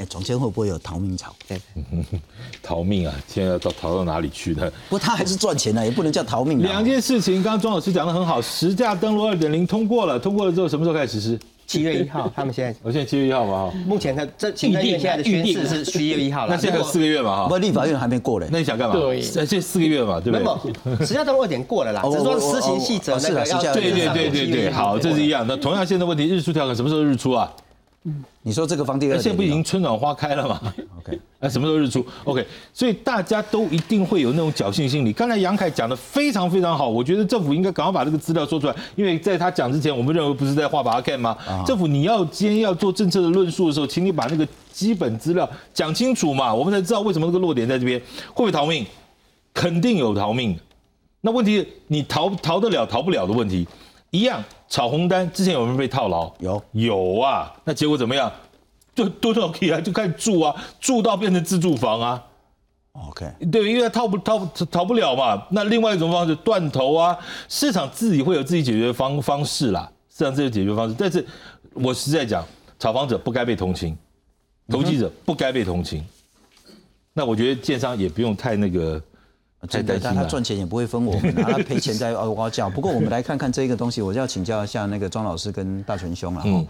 [0.00, 1.34] 哎，中间会不会有逃命潮？
[1.46, 1.60] 对，
[2.62, 3.14] 逃命啊！
[3.28, 4.70] 现在要逃逃到哪里去呢？
[4.88, 6.62] 不过他还是赚钱的，也不能叫逃命啊。
[6.62, 11.40] 两件事情，刚刚庄老师讲的很好，实价登录二点零通过了，通过了之后什么时候开始实施？
[11.66, 16.54] 七月一号， 他们现在我现在七月一号嘛哈，目前的这行政院现在的宣誓是 七月一号了。
[16.54, 18.48] 那现在有四个月嘛哈，不过立法院还没过嘞。
[18.50, 18.94] 那你想干嘛？
[18.96, 20.96] 对这这四个月嘛，对不没对？
[20.98, 25.44] 有，实价登录二点过了啦，哦只是说施行细则那个要对对对对对，好，这是一样。
[25.46, 27.52] 那同样现在问题，日出条款什么时候日出啊？
[28.42, 30.58] 你说这个房地二现在不已经春暖花开了吗
[30.98, 35.12] ？OK，那 什么时候日出？OK，所以大家都一定会有那种侥幸心理。
[35.12, 41.36] 刚才杨凯讲的非常非常好，我觉得政府应该赶快把这个资料说出来，因为在他讲之前，我们认为不是在画把它看吗？
[41.66, 48.86] 政府你要今天要做政策的论述的时候，请你把那个基本资料讲清楚嘛，我们才知道为什么这个落点在这边，会不会逃命？
[49.52, 50.60] 肯定有逃命的。
[51.20, 53.68] 那问题你逃逃得了逃不了的问题，
[54.10, 56.32] 一样炒红单之前有没有被套牢？
[56.38, 58.32] 有有啊，那结果怎么样？
[58.94, 62.24] 就多到可以啊，就开始住啊，住到变成自住房啊。
[62.92, 64.38] OK，对，因为他套不套
[64.70, 65.46] 逃不了嘛。
[65.50, 67.16] 那另外一种方式断头啊，
[67.48, 70.94] 市场自己会有自己解决方方式啦，市场自己解决方式。
[70.98, 71.24] 但是
[71.72, 72.44] 我实在讲，
[72.78, 73.96] 炒房者不该被同情，
[74.68, 76.04] 投机者不该被同情。
[77.12, 79.02] 那我觉得建商也不用太那个
[79.68, 80.14] 太真的，担心了。
[80.14, 82.70] 但他赚钱也不会分我们， 他赔钱在嗷嗷叫。
[82.70, 86.42] 不过我们来看看这个东西，我就要请教一下那个庄老师跟大全兄了。
[86.44, 86.66] 嗯，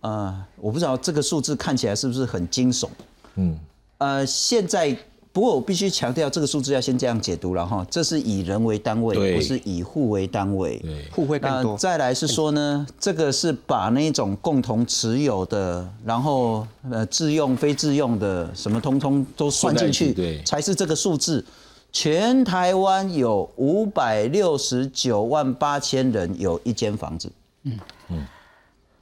[0.00, 2.88] 呃，我不知道这个数字看起来是不是很惊悚？
[3.34, 3.58] 嗯，
[3.98, 4.96] 呃，现在
[5.32, 10.78] 不过我必须强调，这个数字要先这样解读了哈，这是以人为单位，不是以户为单位。
[10.80, 11.76] 对，户会更多。
[11.76, 21.44] 再来是说呢，这个是把那种共同持有的，然后呃自用、非自用的什么通通都算进去，对，才是这个数字。
[21.92, 27.30] 全台湾有五百六十九万八千人有一间房子。
[27.64, 27.78] 嗯
[28.08, 28.26] 嗯。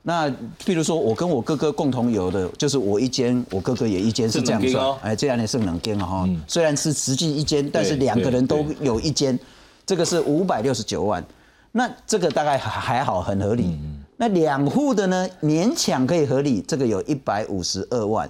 [0.03, 0.29] 那
[0.65, 4.99] 譬如说，我跟我哥哥共同有的，就是我一间，我哥哥也一间，是这样算。
[5.03, 6.29] 哎，这样也是两间了哈。
[6.49, 9.39] 虽然是实际一间，但是两个人都有一间，
[9.85, 11.23] 这个是五百六十九万。
[11.71, 13.79] 那这个大概还好，很合理。
[14.17, 18.29] 那两户的呢，勉强可以合理，这个有一百五十二万。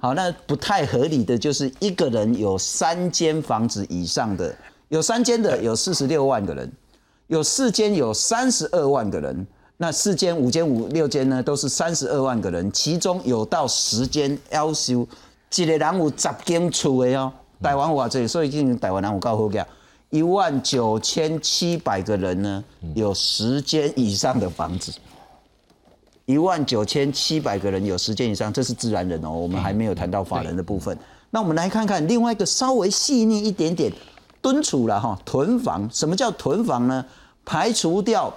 [0.00, 4.54] 好，那不太合理的就是一个人有三间房子以上的，
[4.88, 6.72] 有三间的有四十六万个人，
[7.26, 9.46] 有四间有三十二万个人。
[9.76, 15.06] 那四间、五间、五六间呢，都是三十二万个人，其中有到十间要修
[15.54, 17.32] 一个人有十间厝的哦。
[17.62, 19.66] 台湾话这里，所以今台湾人有够好个，
[20.08, 24.92] 一万九千七百个人呢，有十间以上的房子。
[26.26, 30.96] 一万九千七百个人有十件以上，这是自然人哦，我们还没有谈到法人的部分。
[31.30, 33.92] 那我们来看看另外一个稍微细腻一点点，
[34.40, 35.88] 敦储了哈，囤房。
[35.92, 37.04] 什么叫囤房呢？
[37.44, 38.32] 排除掉。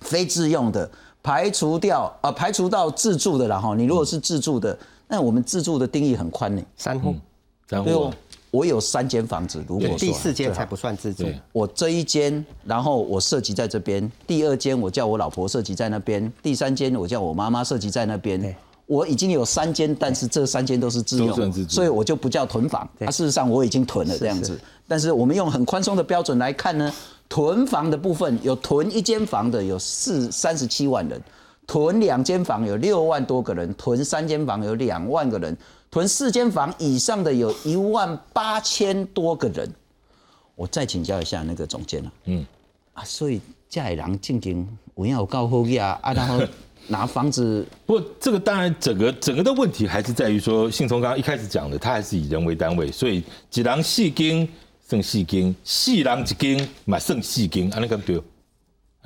[0.00, 0.88] 非自用的
[1.24, 3.74] 排除掉，呃，排除到自住的了哈。
[3.74, 7.16] 你如果是自住的，那我们自住的定义很宽呢，三户，
[7.68, 8.12] 三户。
[8.50, 11.26] 我有三间房子，如果第四间才不算自住。
[11.52, 18.56] 我这一间，然后我涉及在这边，第二间我叫我老婆涉及在那边，第三间我叫我妈妈涉及在那边。
[18.86, 22.88] 我已经有三间，但是这三间都是自用，所以我就不叫囤房。
[22.98, 26.92] 它事实上我已经囤了这样子，但是我们用很宽松的标准来看呢。
[27.30, 31.20] 囤房的部分有囤一间房的有四三十七万人，
[31.68, 35.56] 囤两间房有六万多个人，囤三间房有两万个人，
[35.90, 39.70] 囤四间房以上的有一万八千多个人。
[40.56, 42.44] 我再请教一下那个总监了，嗯，
[42.94, 46.42] 啊，所以家里人进京我要告后呀，啊，然后
[46.88, 54.48] 拿房子， 不过这个当然整个整个的问题还是在于说，信聪刚刚一开始讲的，他还是以人为单位，所以几郎细经。
[54.88, 58.18] 剩四间，四人一间，买剩四间，安尼个对，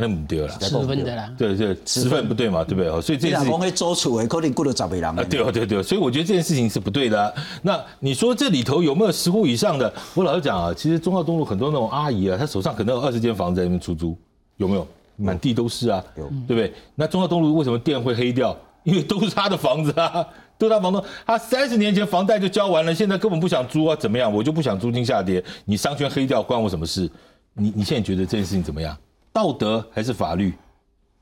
[0.03, 2.91] 安尼唔对啦，十分的啦，对对，十分不对嘛，对不对？
[3.01, 7.35] 所以这件事情，可以租厝的，可能雇了十个人啊，对对对，所以我觉得这件事情是不对的。
[7.63, 9.93] 那你说这里头有没有十户以上的？
[10.15, 14.17] 我老实讲啊，其实中澳东路很多那种阿姨啊，她手上可能有二十间房子在那边出租，
[14.57, 14.87] 有没有？
[15.17, 16.73] 满地都是啊，有，对不对？
[16.95, 18.57] 那中澳东路为什么店会黑掉？
[18.83, 20.27] 因为都是他的房子啊。
[20.59, 23.97] 都是他房东，他三十年前房贷就交完了，现在根本不想租啊？
[23.97, 24.33] 怎么样？
[24.33, 27.11] 我就不想租金下跌，你商圈黑掉关我什么事？
[27.55, 28.97] 你你现在觉得这件事情怎么样？
[29.33, 30.53] 道德还是法律？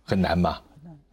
[0.02, 0.58] 很难嘛，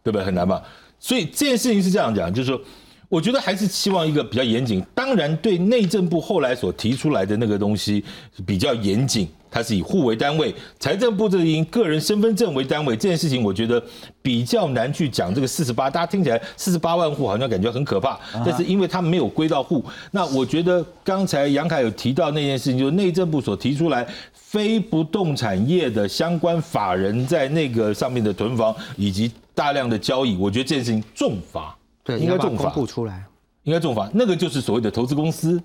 [0.02, 0.24] 对不对？
[0.24, 0.60] 很难嘛。
[0.98, 2.60] 所以这件事情是这样讲，就是说，
[3.08, 4.84] 我觉得还是期望一个比较严谨。
[4.94, 8.04] 当然，对内政部后来所提出来的那个东西
[8.44, 9.28] 比较严谨。
[9.50, 13.82] 它是以户为单位，财政部这以个人身份证为单位，这件事情我觉得
[14.20, 15.34] 比较难去讲。
[15.34, 19.82] 这个四十八，大家听起来四十八万户好像感觉很可怕，但是因为它没有归到户。
[20.10, 24.06] 那我觉得刚才杨凯有提到那件事情，就是内政部所提出来
[24.50, 33.24] 非不动产业的相关法人在那个上面的囤房以及大量的交易，我觉得这件事情重罚，对，应该重罚出来，
[33.64, 34.08] 应该重罚。
[34.14, 35.60] 那个就是所谓的投资公司。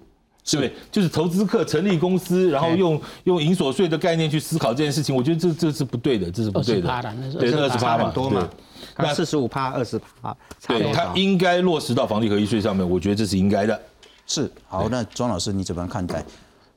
[0.52, 0.74] 对不对？
[0.92, 7.02] 就是投资客成立公司，然后用用营所税的概念去思考这件事情，我觉得这这是不对的，这是不对的。
[7.40, 8.50] 对，二十趴嘛，多嘛。
[8.98, 10.36] 那四十五趴，二十趴，
[10.68, 13.82] 对，它应该落实到房地合一税上面，我觉得这是应该的。
[14.28, 16.22] 是好，那庄老师你怎么看待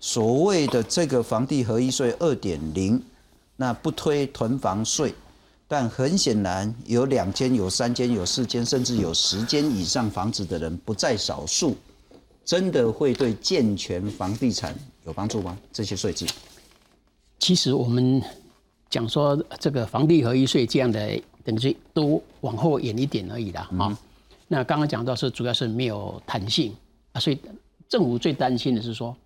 [0.07, 3.03] 所谓的这个房地合一税二点零？
[3.57, 5.13] 那不推囤房税，
[5.67, 11.77] 但很显然有两间、有三间、有四间，甚至有十间以上房子的人不在少数。
[12.45, 14.73] 真的会对健全房地产
[15.05, 15.59] 有帮助吗？
[15.73, 16.25] 这些税制？
[17.41, 18.23] 其实我们
[18.89, 23.69] 讲说这个房地合一税这样的等级都往后延一点而已啦。
[23.77, 23.99] 啊。
[24.47, 26.73] 那刚刚讲到是主要是没有弹性
[27.11, 27.39] 啊，所以
[27.89, 29.17] 政府最担心的是说，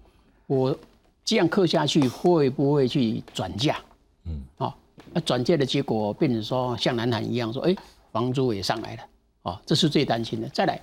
[0.50, 0.76] 我
[1.24, 3.76] 这样刻下去会不会去转嫁？
[4.24, 4.74] 嗯，啊，
[5.12, 7.76] 那转嫁的结果变成说像南韩一样说，哎，
[8.10, 9.02] 房租也上来了，
[9.42, 10.48] 哦，这是最担心的。
[10.48, 10.80] 再来，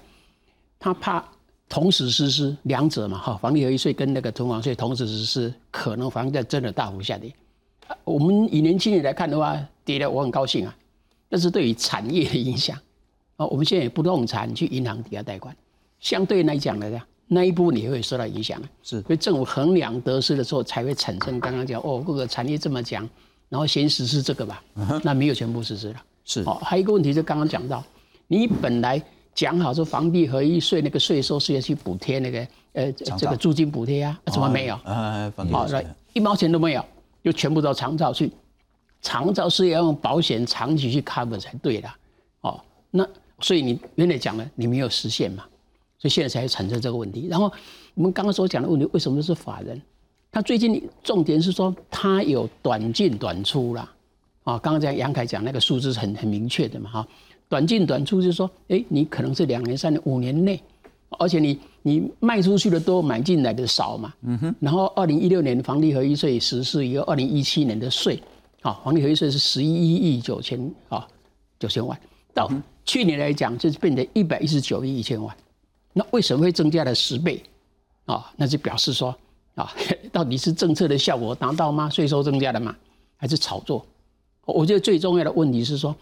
[0.80, 1.22] 他怕。
[1.70, 7.30] 同时实施两者嘛，哈，房地合一税跟那个囤房税同时实施，可能房价真的大幅下跌。
[8.05, 10.74] 我们以年轻人来看的话，跌了我很高兴啊。
[11.28, 12.80] 但是对于产业的影响，
[13.36, 15.53] 啊，我们现在也不动产去银行抵押贷款，
[15.99, 16.89] 相对来讲呢，
[17.28, 18.61] 那一部分也会受到影响。
[18.82, 23.07] 是，所以政府衡量得失的时候，才会产生刚刚讲哦，各个产业这么讲，
[23.49, 24.63] 然后先实施这个吧。
[25.03, 26.03] 那没有全部实施了。
[26.25, 27.84] 是，哦，还有一个问题就刚刚讲到，
[28.28, 29.01] 你本来。
[29.38, 34.73] 讲好说，房地合一税那个税收是要去补贴那个呃这个租金补贴啊，怎么没有？
[34.84, 35.80] 啊，好，那
[36.13, 36.84] 一毛钱都没有，
[37.23, 38.32] 就全部到长照去。
[38.99, 41.88] 长照是要用保险长期去 cover 才对的。
[42.41, 42.59] 哦，
[42.89, 43.07] 那
[43.39, 45.45] 所以你原来讲了，你没有实现嘛，
[45.99, 47.27] 所以现在才产生这个问题。
[47.29, 47.51] 然后
[47.95, 49.81] 我们刚刚所讲的问题，为什么是法人？
[50.31, 53.91] 他最近重点是说他有短进短出啦。
[54.43, 57.07] 啊，刚刚讲杨凯讲那个数字是很很明确的嘛，哈，
[57.49, 60.57] 短进短出就是说，哎，你可能是两年、三年、五年内，
[61.19, 64.55] 而且你你卖出去的多，买进来的少嘛，嗯哼。
[64.61, 68.17] 然后二零一六年房地合一税实施以后，二零一七年的税，
[68.61, 71.05] 啊，房地合一税是十一亿九千啊
[71.59, 71.99] 九千万，
[72.33, 72.49] 到
[72.85, 75.35] 去年来讲就是变成一百一十九亿一千万，
[75.97, 77.41] 那为什么会增加了十倍？
[78.05, 79.13] 啊，那就表示说，
[79.55, 79.73] 啊，
[80.13, 81.89] 到底是政策的效果达到吗？
[81.89, 82.75] 税收增加了吗？
[83.17, 83.85] 还是炒作？
[84.45, 85.93] 我觉得最重要的问题是说，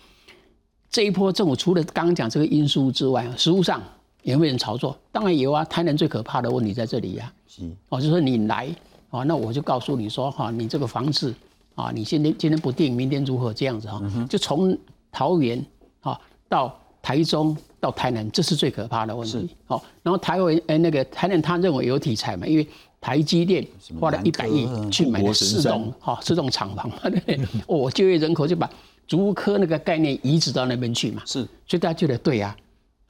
[0.90, 3.82] 这一波政府除了刚刚讲这个因素之外，实物上
[4.24, 4.96] 有没有人炒作？
[5.12, 5.64] 当然有啊。
[5.64, 8.68] 台南最可怕的问题在这里呀，是哦，就说你来
[9.10, 11.34] 啊，那我就告诉你说哈，你这个房子
[11.74, 14.00] 啊，你今天今天不定，明天如何这样子哈？
[14.30, 14.78] 就从
[15.12, 15.66] 桃园
[16.02, 19.50] 啊到台中到台南，这是最可怕的问题。
[19.66, 22.68] 好，然后台湾呃那个台南他认为有题材嘛，因为。
[23.02, 23.64] 台积电
[24.00, 27.40] 花了一百亿去买了四栋，哈，四栋厂房嘛，对不对？
[27.68, 28.68] 哦，就业人口就把
[29.06, 32.58] 竹科那个概念移植到那边去嘛，是，所以大家觉得对呀，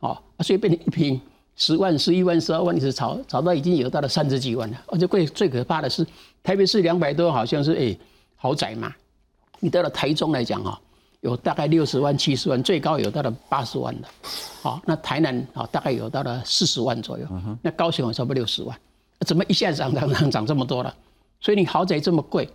[0.01, 1.21] 哦，所以变成一平
[1.55, 4.83] 十万、十一万、十二万，你是炒炒到已经有到了三十几万了。
[4.87, 6.05] 而且贵最可怕的是，
[6.43, 7.97] 台北市两百多，好像是哎
[8.35, 8.93] 豪宅嘛，
[9.61, 10.77] 你到了台中来讲哈，
[11.25, 14.07] 有大概六十万、七十万，最高有到了八十万的，
[14.61, 17.25] 好，那台南啊大概有到了四十万左右，
[17.63, 18.77] 那高雄差不多六十万。
[19.25, 20.93] 怎么一下子涨涨涨涨这么多了？
[21.39, 22.47] 所以你豪宅这么贵，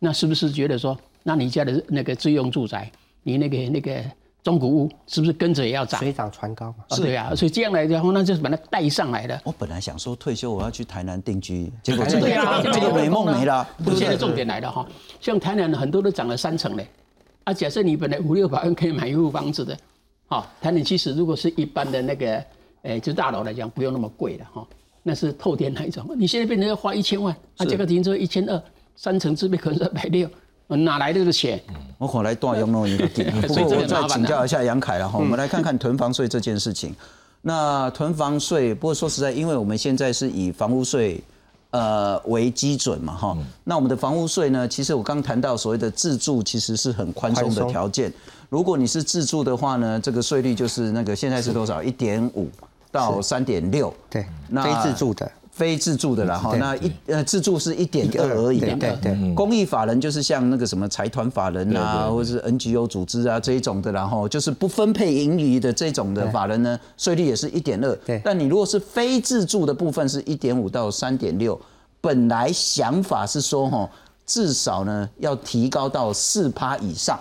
[0.00, 2.90] 那是不是觉得说，那你家的那个自用住宅，
[3.22, 4.02] 你那个那个
[4.42, 6.00] 中古屋，是不是跟着也要涨？
[6.00, 6.96] 水涨船高嘛。
[6.96, 9.40] 是对啊，所以这样来讲，那就是把它带上来的。
[9.44, 12.28] 我本来想说退休我要去台南定居，结果这个
[12.72, 13.64] 这个美梦没了。
[13.94, 14.84] 现在重点来了哈，
[15.20, 16.88] 像台南很多都涨了三成嘞。
[17.46, 19.78] 啊，假设你本来五六百万可以买一户房子的，
[20.26, 22.44] 好，台南其实如果是一般的那个，
[22.82, 24.66] 诶，就大楼来讲，不用那么贵的哈。
[25.04, 28.60] 那是透天那一种，你现在变成要花一千万，啊，这个停车一千二，
[28.96, 30.28] 三层自备可能是百六，
[30.66, 31.62] 哪来的这个钱？
[31.98, 33.32] 我可来断用弄一个点。
[33.42, 36.92] 不过我再请教一下杨凯了哈，我们来看看囤房税这件事情。
[37.42, 41.22] 那囤房税，不过说实在，因为我们现在是以房屋税
[41.76, 48.12] 呃为基准嘛哈，那我们的房屋税呢，其实我刚谈到所谓的自住，其实是很宽松的条件。
[48.48, 51.82] 如果你是自住的话呢，这个税率就是那个现在是多少？
[51.82, 52.48] 一点五。
[52.92, 56.54] 到三点六，对，非自住的，非自住的了哈。
[56.56, 58.60] 那一呃，自住是一点二而已。
[58.60, 67.96] 对对，公益法人就是像那个什么财团法人啊，或者是 NGO 组织啊这一种的，然后就是不分配盈余的这种的法人呢，税率也是一点二。
[68.04, 71.58] 对，但你如果是非自住的部分是一点五到三点六，
[72.02, 73.90] 本来想法是说哈，
[74.26, 77.18] 至少呢要提高到四趴以上。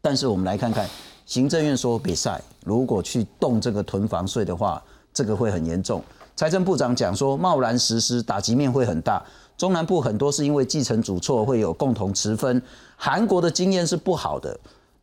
[0.00, 0.88] 但是我们来看看。
[1.26, 4.80] 行政院说比赛，如果去动这个囤房税的话，
[5.12, 6.00] 这个会很严重。
[6.36, 9.22] 财政部长讲说，贸然实施打击面会很大。
[9.56, 12.60] 中南部很多是因为继承主错，会有共同持分。
[12.94, 14.54] 韩国的经验是不好的，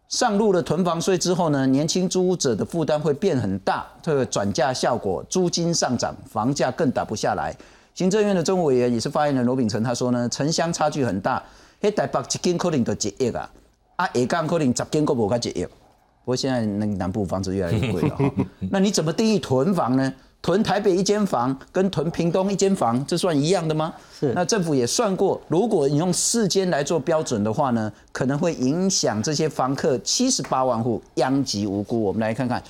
[0.08, 7.52] 上路了囤房税之后呢，年轻租屋者的负担会变很大，这个转嫁效果，租金上涨，房价更打不下来。
[7.96, 11.42] 行政院的政务委员也是发言人罗秉成，他说呢，城乡差距很大，
[11.82, 13.50] 迄台北一间可能就一亿啊，
[13.96, 15.66] 啊下港可能十间都无甲一亿。
[15.66, 18.32] 不过现在那个南部房子越来越贵了哈，
[18.70, 20.14] 那你怎么定义囤房呢？
[20.44, 23.94] 囤台北一间房跟囤屏东一间房，这算一样的吗？
[24.20, 24.34] 是。
[24.34, 32.04] 那政府也算过，如果你用四间来做标准的话呢，可能会影响这些房客七十八万户，殃及无辜。
[32.04, 32.62] 我们来看看，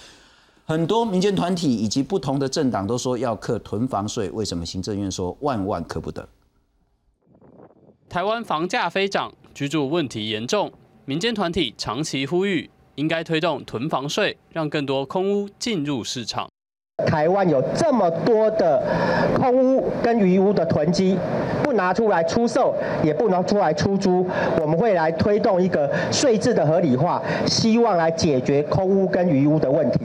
[0.66, 6.30] 很多民间团体以及不同的政党都说要课囤房税，为什么行政院说万万可不得？
[8.08, 10.72] 台湾房价飞涨，居住问题严重，
[11.06, 12.70] 民间团体长期呼吁。
[12.96, 16.48] 应该推动囤房税，让更多空屋进入市场。
[17.08, 18.80] 台湾有这么多的
[19.36, 21.18] 空屋跟余屋的囤积，
[21.64, 24.24] 不拿出来出售，也不拿出来出租，
[24.62, 30.02] 我们会来推动一个税制的合理化，希望来解决空屋跟余屋的问题。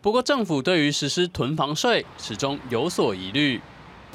[0.00, 3.60] 不过，政府对于实施囤房税始终有所疑虑。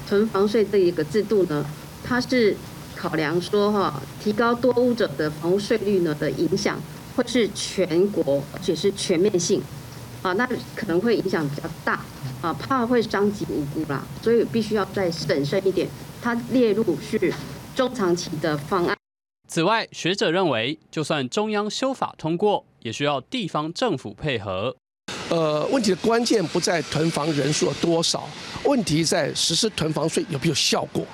[0.08, 1.64] 囤房税这一个制度呢，
[2.04, 2.56] 它是
[2.96, 6.76] 考量说哈，提高多屋者的房屋税率呢的影响。
[7.16, 9.60] 或是全国，而且是全面性，
[10.22, 12.04] 啊，那可能会影响比较大，
[12.40, 15.88] 啊，怕会伤及无辜啦，所以必须要再审慎一点。
[16.20, 17.32] 它列入是
[17.74, 18.96] 中长期的方案。
[19.48, 24.76] 此外，学者认为，就算中央修法通过，也需要地方政府配合。
[25.30, 28.28] 呃，问题的关键不在囤房人数有多少，
[28.64, 31.06] 问题在实施囤房税有没有效果。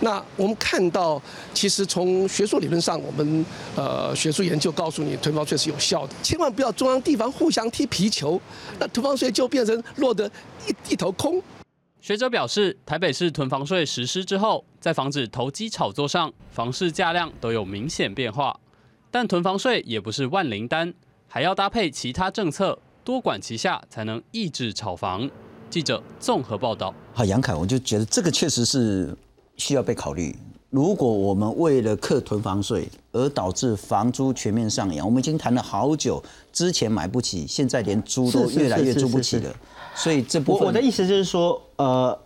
[0.00, 1.20] 那我们看到，
[1.52, 6.14] 其实从学术理论上，我们呃学术研究告诉你，囤房税是有效的。
[6.22, 8.40] 千万不要中央地方互相踢皮球，
[8.78, 10.30] 那囤房税就变成落得
[10.66, 11.42] 一一头空。
[12.00, 18.60] 学者表示，台北市囤房税实施之后，在防止投机炒作上，房市价量都有明显变化。
[19.10, 20.92] 但囤房税也不是万灵丹，
[21.28, 25.30] 还要搭配其他政策，多管齐下，才能抑制炒房。
[25.70, 26.94] 记者综合报道。
[27.14, 29.16] 好，杨凯，我就觉得这个确实是
[29.56, 30.36] 需要被考虑。
[30.70, 36.20] 如果我们为了克囤房税而导致房租全面上扬，我们已经谈了好久，
[36.52, 39.54] 之前买不起，现在连租都越来越租不起了。
[39.94, 42.18] 所以这部分，我的意思就是说，呃，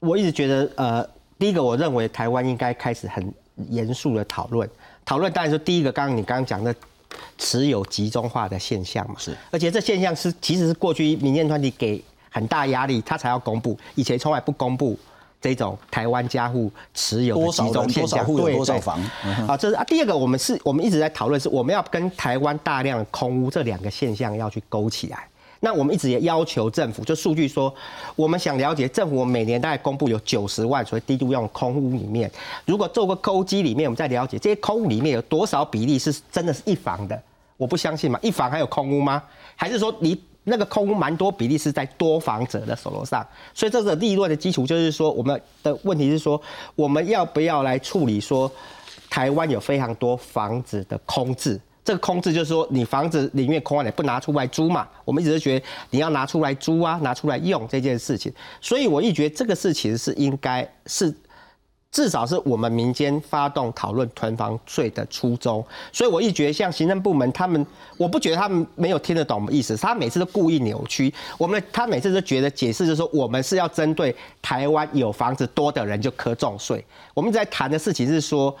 [0.00, 1.08] 我一直觉得，呃，
[1.38, 3.32] 第一个，我认为台湾应该开始很
[3.70, 4.68] 严肃的讨论，
[5.02, 6.74] 讨论当然说，第一个，刚刚你刚刚讲的
[7.38, 14.98] 持有集中化的现象嘛，是，而且这现象是其实是过去民间团体给很大压力，他才要公布，以前从来不公布
[15.54, 19.00] 这种台湾家户持有的集中现象，对多少房？
[19.46, 25.28] 啊，这是啊，第二个，我们是我们一直在讨论，是我们要跟台湾大量空屋这两个现象要去勾起来。
[25.60, 27.72] 那我们一直也要求政府，就数据说，
[28.14, 32.30] 我们想了解政府每年大概公布有九十万所谓低度用空屋里面，
[32.64, 37.20] 如果做个勾机里面，我们再了解这些空屋里面有多少比例是真的是一房的？
[37.56, 39.22] 我不相信嘛，一房还有空屋吗？
[39.54, 43.26] 还是说你那个空蛮多比例是在多房者的手头上？
[43.52, 46.40] 所以这个利润的基础就是说，我们的问题是说，
[46.76, 48.50] 我们要不要来处理说，
[49.10, 51.60] 台湾有非常多房子的空置？
[51.84, 54.86] 这个空置就是说，你房子里面空了，你不拿出来租嘛？
[55.04, 58.32] 我们一直都觉得你要拿出来租啊，拿出来用这件事情。
[58.60, 61.12] 所以我一觉得这个事情是应该是，
[61.90, 65.64] 至少是我们民间发动讨论囤房税的初衷。
[65.92, 67.66] 所以我一觉得像行政部门他们，
[67.96, 76.84] 我不觉得他们没有听得懂我们意思，他每次都故意扭曲我们，他每次都觉得解释就是说我们是要针对台湾有房子多的人就苛重税。
[77.14, 78.54] 我们在谈的事情是说。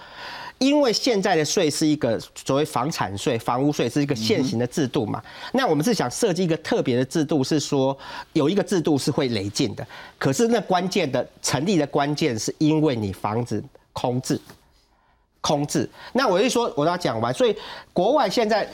[0.58, 7.96] 因为现在的税是一个所谓房产税、房屋税是一个现行的制度嘛，那我们是想设计一个特别的制度，是说
[8.32, 9.86] 有一个制度是会累进的。
[10.18, 14.40] 可是那关键的成立的关键是因为你房子空置，
[15.42, 15.88] 空置。
[16.14, 17.54] 那我就说我要讲完，所以
[17.92, 18.66] 国外现在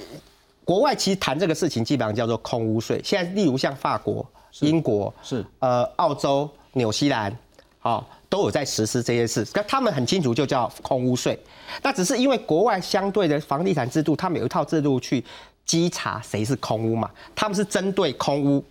[0.65, 3.01] 国外其实谈这个事情基本上叫做空屋税。
[3.03, 4.25] 现在例如像法国、
[4.61, 7.37] 英国是呃澳洲、纽西兰，
[7.81, 8.09] 好。
[8.33, 11.39] 都有在实施这件事，可他们很清楚，就叫空屋税。
[11.83, 15.23] 那只是因为国外相对的房地产制度，他们有一套制度去
[15.67, 17.11] 稽查谁是空屋嘛。
[17.35, 18.65] 他们是针对空屋，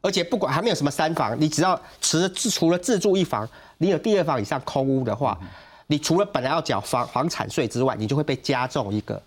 [0.00, 3.48] 而且不管还没有什么三房，你只要持除了自住一房，
[3.78, 5.38] 你有第二房以上空屋的话，
[5.86, 9.22] 你除了本来要缴房房产税之外，你就会被加重一个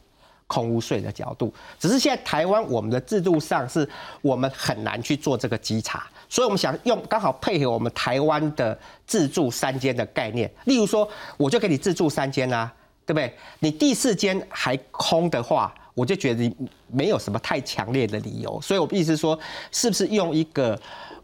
[0.48, 1.54] 空屋税的角度。
[1.78, 3.88] 只是现在台湾我们的制度上是
[4.22, 6.08] 我们很难去做这个稽查。
[6.30, 12.70] 所以，我们想用刚好配合我们台湾的自住三间的概念，例如说，我就给你自住三间啊，
[13.06, 13.34] 对不对？
[13.60, 16.54] 你第四间还空的话，我就觉得你
[16.88, 18.60] 没有什么太强烈的理由。
[18.62, 19.40] 所以我意思说，
[19.72, 20.78] 是不是用一个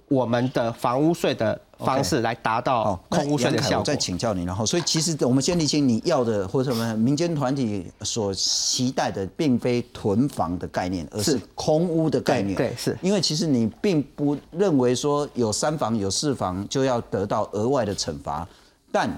[0.07, 1.59] 我们的房屋税的？
[1.85, 3.77] 方式来达到空屋税的效果。
[3.79, 12.55] 我再请教你，然后，所以其实我们先理清你要的或者什么民间团体所期待的，并非囤房的概念，而是空屋的概念。
[12.55, 12.97] 对，是。
[13.01, 18.47] 因为其实你并不认为说有三房有四房就要得到额外的惩罚，
[18.91, 19.09] 但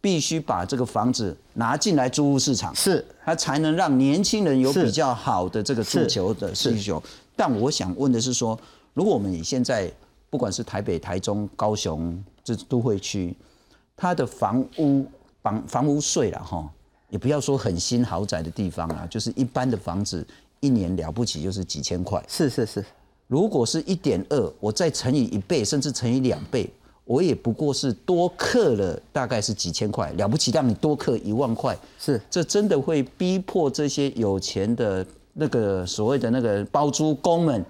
[0.00, 3.04] 必须把这个房子拿进来租屋市场，是。
[3.24, 7.02] 它才能让年轻人有比较好的这个诉求的需求。
[7.34, 8.56] 但我想问的是说，
[8.94, 9.90] 如果我们以现在
[10.36, 13.34] 不管是台北、台中、高雄这都会区，
[13.96, 15.06] 它的房屋
[15.42, 16.70] 房房屋税了哈，
[17.08, 20.26] 也不要说很新豪宅的地方啊，就是一般的房子，
[20.60, 22.22] 一年了不起就是几千块。
[22.28, 22.84] 是是是，
[23.28, 26.68] 如果是一点二，我再乘以一倍，甚至乘以两倍，
[27.06, 31.74] 我也不过是多克了，大概是几千块，了不起让你多克一万块。
[31.98, 37.64] 是，这真的会逼迫这些有钱的那个所谓的那个包租公们，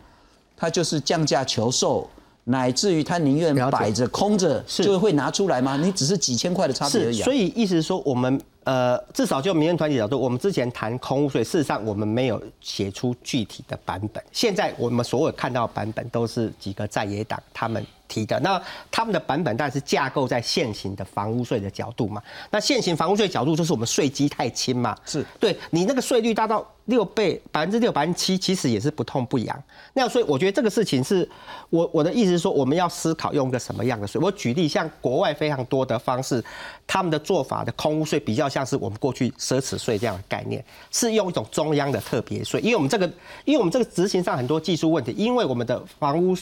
[0.56, 2.10] 他就是降价求售。
[2.48, 5.76] 乃至于他宁愿摆着空着，就会拿出来吗？
[5.76, 7.20] 你只是几千块的差别而已。
[7.20, 14.22] 所以意思是说，我们呃，至少就民间团体角度，我们之前谈空屋税，事实上我们没有写出具体的版本。
[14.30, 18.38] 现在我们所有看到版本都是几个在野党他们提的。
[18.40, 22.22] 那他们的版本当然是架构在现行的房屋税的角度嘛。
[22.50, 29.60] 那现行房屋税角度就是我们税基太轻嘛，是对你那个税率达到六倍，百分之六、百分之七，其实也是不痛不痒。
[29.92, 31.28] 那所以我觉得这个事情是
[31.68, 34.20] 我我的意思是说，我们要思考用个什么样的税。
[34.20, 36.42] 我举例，像国外非常多的方式，
[36.86, 42.60] 他们的做法的空屋税比较像是我们过去奢侈税这样的概念，是用一种中央的特别税。
[42.60, 43.06] 因为我们这个，
[43.44, 46.36] 因为我们这个执行上很多技术问题，因为我们的房屋。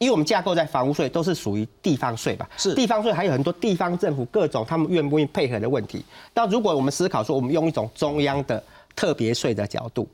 [0.00, 6.02] 因为我们架构在房屋税都是属于地方税吧，是地方税还有很多地方政府各种他们愿不愿意配合的问题。
[6.32, 8.62] 那如果我们思考说，我们用一种中央的
[8.96, 10.08] 特别税的角度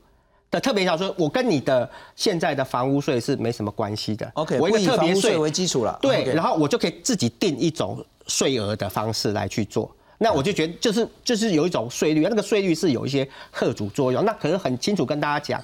[0.51, 4.29] 的特别角度，我跟你的现在的房屋税是没什么关系的。
[4.33, 9.89] OK，我以特别税为基础了对然后我就可以自己定一种税额的方式来去做。
[10.17, 14.25] 那我就觉得就是就是有一种税率，那个税率是有一些贺主作用。
[14.25, 15.63] 那可是很清楚跟大家讲，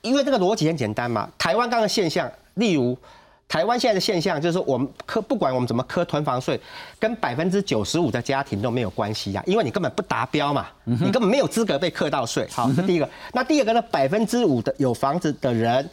[0.00, 1.30] 因为这个逻辑很简单嘛。
[1.38, 2.96] 台湾刚刚现象，例如
[3.48, 6.60] 台湾现在的现象就是，我们科不管我们怎么科囤房税，
[6.98, 12.46] 跟百分之九十五的家庭都没有关系呀、因为你根本不达标嘛，你根本没有资格被课到税。
[12.50, 13.08] 好，这第一个。
[13.32, 15.88] 那第二个呢，百分之五的有房子的人。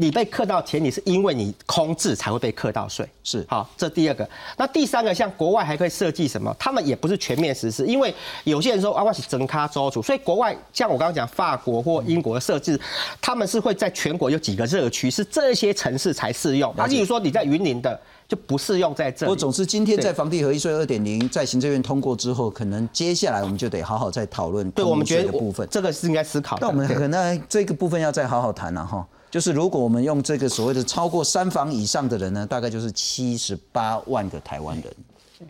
[0.00, 4.28] 你被课到钱，你是因为你空置才会被课到税，是好，这第二个。
[4.56, 6.54] 那第三个，像国外还可以设计什么？
[6.56, 12.80] 他们也不是全面实施，因为有些人说啊，我是整卡周主，所以国外像我刚刚讲法国或英国的设置，
[13.20, 16.72] 他们是会在全国有几个热区，是这些城市才适用。
[16.76, 19.30] 那例如说你在云林的就不适用在这里。
[19.30, 25.66] 不过，总之，今天在房地合一税二点零在行政院通过之后，可能接下来我们就得好好再讨论对，我们觉得的部分。
[25.68, 26.60] 这个是应该思考的。
[26.62, 29.04] 那我们对可能这个部分要再好好谈了哈。
[29.30, 34.96] 就是如果我们用这个所谓的超过三房以上的人呢，大概就是七十八万个台湾人，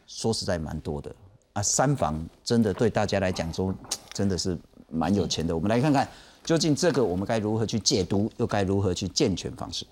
[0.06, 1.14] 说实在蛮多的
[1.52, 1.62] 啊。
[1.62, 3.72] 三房真的对大家来讲说，
[4.12, 4.58] 真的是
[4.90, 5.54] 蛮有钱的。
[5.54, 6.08] 我们来看看
[6.44, 9.86] 究竟这个我们该如何去解读，又该如何去健全方式。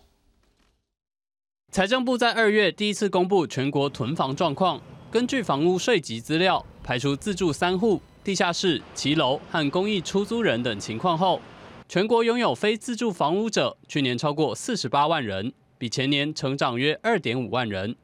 [1.71, 4.81] 财政部在二月第一次公布全国囤房状况，
[5.11, 11.41] 根据房屋税籍资料，排除自住三户、地下室、骑楼和公益出租人等情况后，
[11.89, 17.95] 全国拥有非自住房屋者去年超过四十八万人，比前年成长约二点五万人。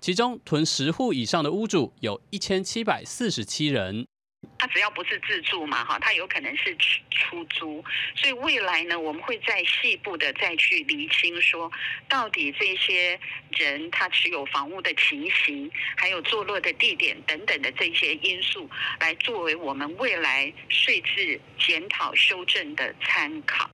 [0.00, 4.06] 其中囤十户以上的屋主有一千七百四十七人。
[4.62, 7.84] 它只要不是自住嘛，哈，它有可能是出出租，
[8.14, 11.68] 所以未来呢，我们会再细部的再去厘清说，
[12.08, 13.18] 到底这些
[13.50, 23.68] 人他持有房屋的情形，还有坐落的地点等等的这些因素，来作为我们未来税制检讨修正的参考。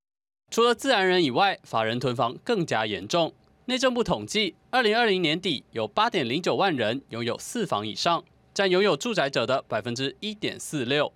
[0.51, 3.35] 除了自然人以外，法人囤房更加严重。
[3.67, 8.25] 内政部统计，二零二零年底有八点零九万人拥有四房以上，
[8.59, 11.13] 占拥有住宅者的百分之一点四六，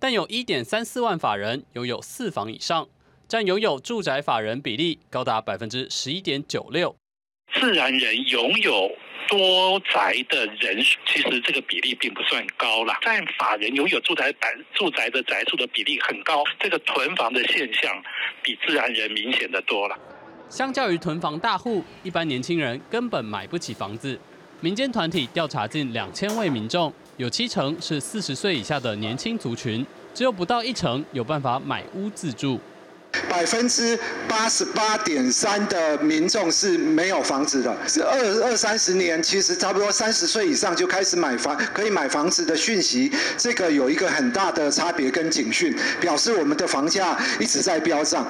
[0.00, 2.88] 但有一点三四万法人拥有四房以上，
[3.28, 6.96] 占拥有住宅法人比例高达百分之十一点九六。
[7.52, 8.90] 自然人拥有
[9.28, 12.98] 多宅的人数，其实这个比例并不算高啦。
[13.02, 18.02] 占法人拥有住宅版住宅的宅数的比例很高，这个囤房的现象
[18.42, 19.94] 比自然人明显的多了。
[20.48, 24.18] 相较于囤房大户，一般年轻人根本买不起房子。
[24.60, 29.84] 民间团体调查近两千位民众，有七成是四十岁以下的年轻族群，
[30.14, 32.58] 只有不到一成有办法买屋自住。
[33.28, 48.26] 百分之八十八点三的民众是没有房子的，是二二三十年，其实差不多三十岁以上就开始买房，可以买房子的讯息，这个有一个很大的差别跟警讯，表示我们的房价一直在飙涨。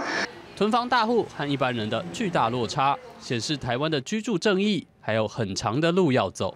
[0.57, 6.53] 囤房大户和一般人的巨大落差，显示台湾的居住正义还有很长的路要走。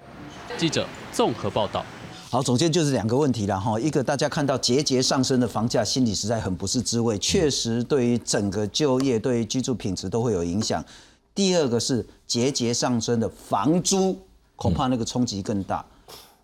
[0.59, 1.87] 记者综合报道。
[2.29, 3.79] 好，总结就是两个问题了哈。
[3.79, 10.85] 一个大家看到节节上升的房价，心里实在很不是滋味，确实对于整个就业、对于居住品质都会有影响。
[11.33, 14.19] 第二个是节节上升的房租，
[14.57, 15.85] 恐怕那个冲击更大。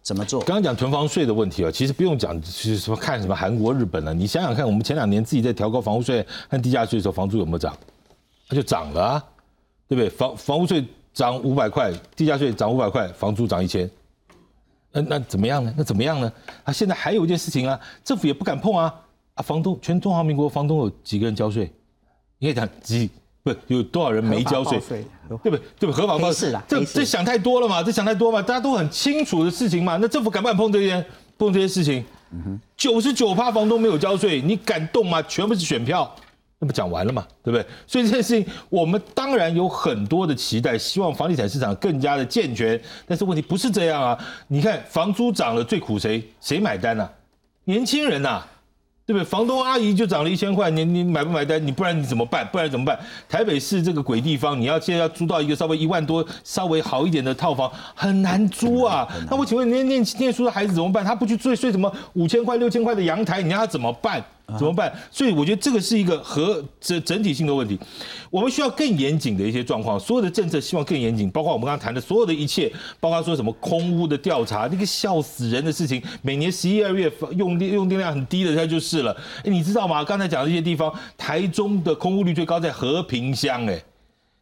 [0.00, 0.40] 怎么做？
[0.42, 4.14] 刚刚讲囤房税的问题啊，其实不用讲，是什么看什么韩国、日本了。
[4.14, 7.76] 你想想看，我们前两年自己在调高房屋税和地价税的时候，房租有没有涨？
[8.48, 9.24] 它就涨了啊，
[9.88, 10.08] 对不对？
[10.08, 10.86] 房房屋税
[11.16, 13.90] 涨五百块，地价税涨五百块，房租涨一千。
[14.92, 15.72] 那那怎么样呢？
[15.74, 16.30] 那怎么样呢？
[16.62, 18.94] 啊，现在还有一件事情啊，政府也不敢碰啊
[19.32, 19.40] 啊！
[19.40, 21.72] 房东全中华民国房东有几个人交税？
[22.38, 23.08] 你可以讲几
[23.42, 24.78] 不有多少人没交税？
[25.26, 25.62] 对不对？
[25.78, 25.92] 对不？
[25.92, 27.82] 合法报税这这想太多了嘛？
[27.82, 28.42] 这想太多嘛？
[28.42, 29.96] 大家都很清楚的事情嘛。
[29.96, 31.02] 那政府敢不敢碰这些
[31.38, 32.04] 碰这些事情？
[32.76, 35.22] 九十九趴房东没有交税，你敢动吗？
[35.22, 36.14] 全部是选票。
[36.66, 37.64] 那不讲完了嘛，对不对？
[37.86, 42.80] 所以这件事情，我们当然有很多的期待，希望房地产市场更加的健全。
[43.06, 44.18] 但是问题不是这样啊！
[44.48, 46.28] 你看房租涨了，最苦谁？
[46.40, 47.08] 谁买单啊？
[47.66, 48.42] 年轻人呐、
[49.06, 49.24] 对不对？
[49.24, 51.64] 房东阿姨就涨了一千块，你你买不买单？
[51.64, 52.44] 你不然你怎么办？
[52.48, 52.98] 不然怎么办？
[53.28, 59.06] 台北市这个鬼地方，你要现在要租到一个稍微一万多、稍微好一点的套房，很难租啊。
[59.30, 61.04] 那我请问，念念念书的孩子怎么办？
[61.04, 64.24] 他不去睡睡什么五千块、六千块的阳台，你让他怎么办？
[64.56, 64.92] 怎么办？
[65.10, 67.76] 所以我觉得这个是一个和整整体性的问题，
[68.30, 69.98] 我们需要更严谨的一些状况。
[69.98, 76.00] 所有的政策希望更严谨，包括我们刚刚谈的所有的一切，包括说什么空屋的调查，那个笑死人的事情。
[76.22, 79.12] 每年十一二月用电用电量很低的，它就是了。
[79.38, 80.04] 哎，你知道吗？
[80.04, 83.82] 刚才讲的这些地方，台中的空屋率最高在和平乡，哎，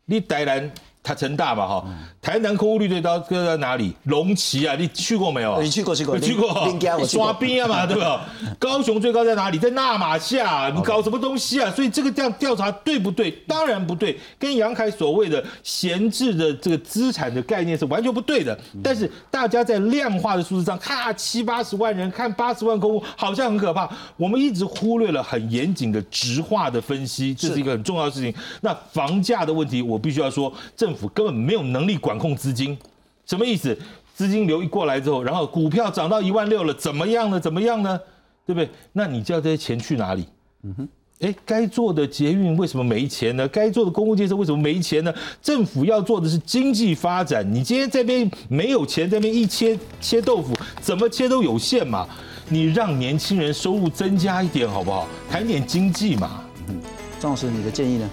[0.04, 0.70] 你台南。
[1.06, 1.84] 它成大嘛哈，
[2.22, 3.94] 台南空屋率最高在哪里？
[4.04, 5.60] 龙旗啊，你去过没有？
[5.60, 6.74] 你去过去过，去过。
[7.06, 8.24] 刷冰啊嘛， 对吧？
[8.58, 9.58] 高雄最高在哪里？
[9.58, 11.70] 在纳马夏，你搞什么东西啊？
[11.72, 13.30] 所以这个这样调查对不对？
[13.46, 18.58] 当然不对，跟杨凯所谓的闲置的这个资产的概念是完全不对的。
[18.82, 23.86] 但是大家在量化的数字上看七八十万人，看八十万空屋，好像很可怕。
[24.16, 28.34] 我们一直忽略了很严谨的直化的分析，这是一个很重要的事情。
[28.62, 30.93] 那房价的问题，我必须要说政。
[30.94, 32.78] 政府根本没有能力管控资金，
[33.26, 33.76] 什么意思？
[34.14, 37.40] 资金流一过来之后，然后股票涨到一万六了，怎么样呢？
[37.40, 37.98] 怎么样呢？
[38.46, 38.70] 对不对？
[38.92, 40.24] 那你叫这些钱去哪里？
[40.62, 40.88] 嗯哼，
[41.18, 43.48] 哎，该做的捷运为什么没钱呢？
[43.48, 45.12] 该做的公共建设为什么没钱呢？
[45.42, 52.06] 政府要做的是经济发展，你今天这边没有钱，这边一切切豆腐，怎么切都有限嘛。
[52.48, 55.08] 你让年轻人收入增加一点好不好？
[55.28, 56.44] 谈点经济嘛。
[56.68, 56.80] 嗯，
[57.18, 58.08] 张老师，你的建议呢？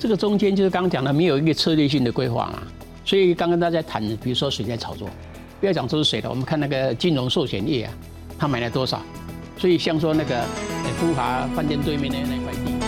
[0.00, 2.62] 这个中间就是刚讲的，没有一个策略性的规划嘛，
[3.04, 5.06] 所以刚刚大家谈，比如说谁在炒作，
[5.60, 7.92] 不要讲这是谁的，我们看那个金融寿险业啊，
[8.38, 9.02] 他买了多少，
[9.58, 10.42] 所以像说那个
[10.98, 12.79] 富华饭店对面的那块地。